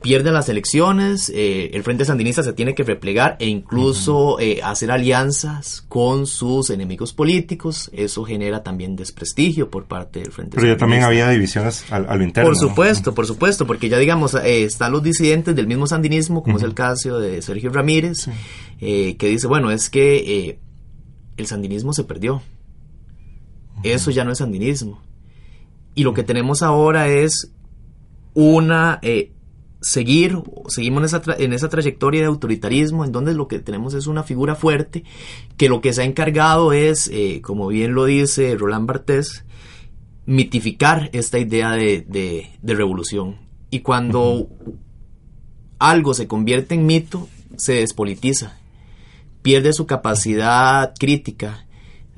pierden 0.00 0.34
las 0.34 0.48
elecciones, 0.48 1.30
eh, 1.34 1.70
el 1.74 1.82
Frente 1.82 2.04
Sandinista 2.04 2.42
se 2.42 2.52
tiene 2.52 2.74
que 2.74 2.82
replegar 2.82 3.36
e 3.38 3.46
incluso 3.46 4.40
eh, 4.40 4.60
hacer 4.62 4.90
alianzas 4.90 5.82
con 5.88 6.26
sus 6.26 6.70
enemigos 6.70 7.12
políticos. 7.12 7.90
Eso 7.92 8.24
genera 8.24 8.62
también 8.62 8.96
desprestigio 8.96 9.70
por 9.70 9.86
parte 9.86 10.20
del 10.20 10.32
Frente 10.32 10.56
Pero 10.56 10.68
ya 10.68 10.76
también 10.76 11.02
había 11.02 11.28
divisiones 11.28 11.84
al, 11.92 12.06
lo 12.06 12.24
interno. 12.24 12.50
Por 12.50 12.56
supuesto, 12.58 13.14
por 13.14 13.26
supuesto, 13.26 13.66
porque 13.66 13.88
ya 13.88 13.98
digamos, 13.98 14.34
eh, 14.34 14.64
están 14.64 14.92
los 14.92 15.02
disidentes 15.02 15.54
del 15.54 15.66
mismo 15.66 15.86
sandinismo, 15.86 16.42
como 16.42 16.56
es 16.56 16.62
el 16.62 16.74
caso 16.74 17.18
de 17.18 17.42
Sergio 17.42 17.70
Ramírez, 17.70 18.28
que 18.78 19.16
dice, 19.18 19.46
bueno, 19.46 19.70
es 19.70 19.90
que 19.90 20.58
el 21.36 21.46
sandinismo 21.46 21.92
se 21.92 22.04
perdió. 22.04 22.42
Eso 23.82 24.10
ya 24.10 24.24
no 24.24 24.32
es 24.32 24.38
sandinismo. 24.38 25.02
Y 25.94 26.04
lo 26.04 26.14
que 26.14 26.22
tenemos 26.22 26.62
ahora 26.62 27.08
es 27.08 27.52
una 28.34 29.00
seguir, 29.80 30.38
seguimos 30.68 31.00
en 31.00 31.04
esa, 31.04 31.22
en 31.38 31.52
esa 31.52 31.68
trayectoria 31.68 32.20
de 32.20 32.26
autoritarismo, 32.26 33.04
en 33.04 33.12
donde 33.12 33.34
lo 33.34 33.48
que 33.48 33.58
tenemos 33.58 33.94
es 33.94 34.06
una 34.06 34.22
figura 34.22 34.54
fuerte, 34.54 35.04
que 35.56 35.68
lo 35.68 35.80
que 35.80 35.92
se 35.92 36.02
ha 36.02 36.04
encargado 36.04 36.72
es, 36.72 37.08
eh, 37.12 37.40
como 37.42 37.68
bien 37.68 37.94
lo 37.94 38.04
dice 38.04 38.56
Roland 38.56 38.86
Barthes, 38.86 39.44
mitificar 40.26 41.10
esta 41.12 41.38
idea 41.38 41.72
de, 41.72 42.04
de, 42.06 42.74
revolución. 42.74 43.38
Y 43.70 43.80
cuando 43.80 44.48
algo 45.78 46.14
se 46.14 46.28
convierte 46.28 46.74
en 46.74 46.86
mito, 46.86 47.28
se 47.56 47.74
despolitiza. 47.74 48.58
pierde 49.42 49.72
su 49.72 49.86
capacidad 49.86 50.92
crítica, 50.98 51.66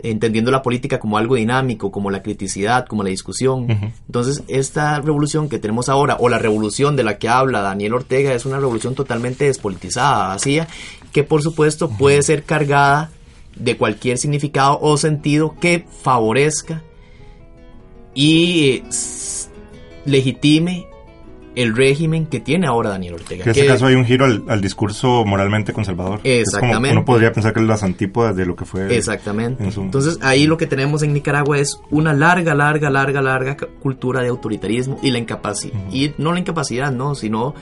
entendiendo 0.02 0.50
la 0.50 0.62
política 0.62 0.98
como 0.98 1.18
algo 1.18 1.36
dinámico, 1.36 1.90
como 1.90 2.10
la 2.10 2.22
criticidad, 2.22 2.86
como 2.86 3.02
la 3.02 3.10
discusión. 3.10 3.66
Entonces, 4.06 4.42
esta 4.48 5.00
revolución 5.00 5.48
que 5.48 5.58
tenemos 5.58 5.88
ahora, 5.88 6.16
o 6.18 6.28
la 6.28 6.38
revolución 6.38 6.96
de 6.96 7.04
la 7.04 7.18
que 7.18 7.28
habla 7.28 7.60
Daniel 7.60 7.94
Ortega, 7.94 8.34
es 8.34 8.44
una 8.44 8.58
revolución 8.58 8.94
totalmente 8.94 9.44
despolitizada, 9.44 10.28
vacía, 10.28 10.68
que 11.12 11.22
por 11.22 11.42
supuesto 11.42 11.90
puede 11.90 12.22
ser 12.22 12.44
cargada 12.44 13.10
de 13.56 13.76
cualquier 13.76 14.18
significado 14.18 14.78
o 14.80 14.96
sentido 14.96 15.54
que 15.60 15.84
favorezca 16.02 16.82
y 18.14 18.82
legitime 20.04 20.86
el 21.54 21.76
régimen 21.76 22.26
que 22.26 22.40
tiene 22.40 22.66
ahora 22.66 22.90
Daniel 22.90 23.14
Ortega. 23.14 23.44
En 23.44 23.50
este 23.50 23.66
caso 23.66 23.86
hay 23.86 23.94
un 23.94 24.04
giro 24.04 24.24
al, 24.24 24.60
discurso 24.60 25.24
moralmente 25.24 25.72
conservador. 25.72 26.20
Exactamente. 26.24 26.88
Es 26.88 26.92
uno 26.92 27.04
podría 27.04 27.32
pensar 27.32 27.52
que 27.52 27.60
es 27.60 27.66
las 27.66 27.82
antípodas 27.82 28.36
de 28.36 28.46
lo 28.46 28.56
que 28.56 28.64
fue. 28.64 28.94
Exactamente. 28.96 29.64
Entonces 29.64 30.18
ahí 30.22 30.46
lo 30.46 30.56
que 30.56 30.66
tenemos 30.66 31.02
en 31.02 31.12
Nicaragua 31.12 31.58
es 31.58 31.80
una 31.90 32.12
larga, 32.12 32.54
larga, 32.54 32.90
larga, 32.90 33.20
larga 33.22 33.56
cultura 33.80 34.22
de 34.22 34.28
autoritarismo 34.28 34.98
y 35.02 35.10
la 35.10 35.18
incapacidad. 35.18 35.78
Y 35.90 36.12
no 36.18 36.32
la 36.32 36.40
incapacidad, 36.40 36.92
no, 36.92 37.14
sino 37.14 37.54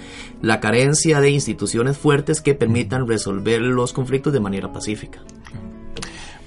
la 0.43 0.61
carencia 0.61 1.20
de 1.20 1.30
instituciones 1.30 1.99
fuertes 1.99 2.41
que 2.41 2.55
permitan 2.55 3.07
resolver 3.07 3.61
los 3.61 3.93
conflictos 3.93 4.32
de 4.32 4.41
manera 4.41 4.72
pacífica. 4.72 5.20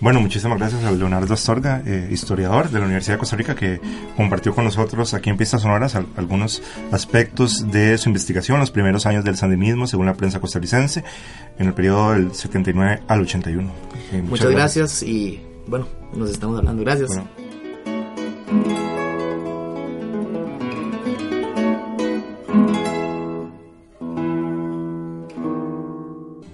Bueno, 0.04 0.20
muchísimas 0.20 0.60
gracias 0.60 0.84
a 0.84 0.92
Leonardo 0.92 1.34
Astorga, 1.34 1.82
eh, 1.86 2.10
historiador 2.12 2.70
de 2.70 2.78
la 2.78 2.84
Universidad 2.84 3.14
de 3.14 3.20
Costa 3.20 3.38
Rica, 3.38 3.56
que 3.56 3.80
compartió 4.18 4.54
con 4.54 4.66
nosotros 4.66 5.14
aquí 5.14 5.30
en 5.30 5.38
Pistas 5.38 5.62
Sonoras 5.62 5.96
algunos 5.96 6.62
aspectos 6.92 7.72
de 7.72 7.98
su 7.98 8.10
investigación, 8.10 8.60
los 8.60 8.70
primeros 8.70 9.06
años 9.06 9.24
del 9.24 9.38
sandinismo, 9.38 9.88
según 9.88 10.08
la 10.08 10.14
prensa 10.14 10.42
costarricense, 10.42 11.06
en 11.58 11.68
el 11.68 11.74
periodo 11.74 12.12
del 12.12 12.34
79 12.34 13.04
al 13.08 13.22
81. 13.22 13.72
Eh, 14.12 14.22
muchas, 14.22 14.52
gracias. 14.52 15.04
y 15.04 15.42
bueno, 15.68 15.88
nos 16.14 16.32
estamos 16.32 16.60
hablando. 16.60 16.84
Gracias. 16.84 17.22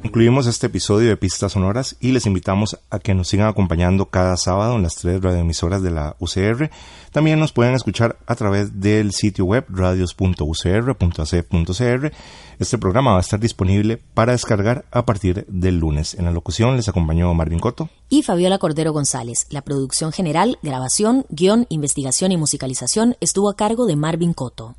Concluimos 0.09 0.47
este 0.47 0.65
episodio 0.65 1.09
de 1.09 1.17
Pistas 1.17 1.51
Sonoras 1.51 1.95
y 1.99 2.13
les 2.13 2.25
invitamos 2.25 2.79
a 2.89 2.97
que 2.97 3.13
nos 3.13 3.27
sigan 3.27 3.47
acompañando 3.47 4.07
cada 4.07 4.37
sábado 4.37 4.75
en 4.75 4.81
las 4.81 4.95
tres 4.95 5.21
radioemisoras 5.21 5.83
de 5.83 5.91
la 5.91 6.15
UCR. 6.17 6.71
También 7.11 7.39
nos 7.39 7.51
pueden 7.51 7.75
escuchar 7.75 8.17
a 8.25 8.33
través 8.33 8.81
del 8.81 9.11
sitio 9.11 9.45
web 9.45 9.65
radios.ucr.ac.cr. 9.69 12.11
Este 12.57 12.77
programa 12.79 13.11
va 13.11 13.17
a 13.17 13.21
estar 13.21 13.39
disponible 13.39 14.01
para 14.15 14.31
descargar 14.31 14.85
a 14.89 15.05
partir 15.05 15.45
del 15.47 15.77
lunes. 15.77 16.15
En 16.15 16.25
la 16.25 16.31
locución 16.31 16.75
les 16.75 16.89
acompañó 16.89 17.31
Marvin 17.35 17.59
Coto 17.59 17.91
y 18.09 18.23
Fabiola 18.23 18.57
Cordero 18.57 18.91
González. 18.91 19.45
La 19.51 19.61
producción 19.61 20.11
general, 20.11 20.57
grabación, 20.63 21.27
guion, 21.29 21.67
investigación 21.69 22.31
y 22.31 22.37
musicalización 22.37 23.15
estuvo 23.19 23.47
a 23.47 23.55
cargo 23.55 23.85
de 23.85 23.95
Marvin 23.95 24.33
Coto. 24.33 24.75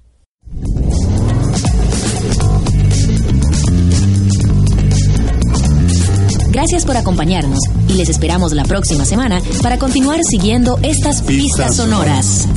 Gracias 6.51 6.85
por 6.85 6.97
acompañarnos 6.97 7.61
y 7.89 7.95
les 7.95 8.09
esperamos 8.09 8.53
la 8.53 8.65
próxima 8.65 9.05
semana 9.05 9.41
para 9.63 9.79
continuar 9.79 10.21
siguiendo 10.25 10.79
estas 10.83 11.23
pistas, 11.23 11.77
sonoras. 11.77 12.49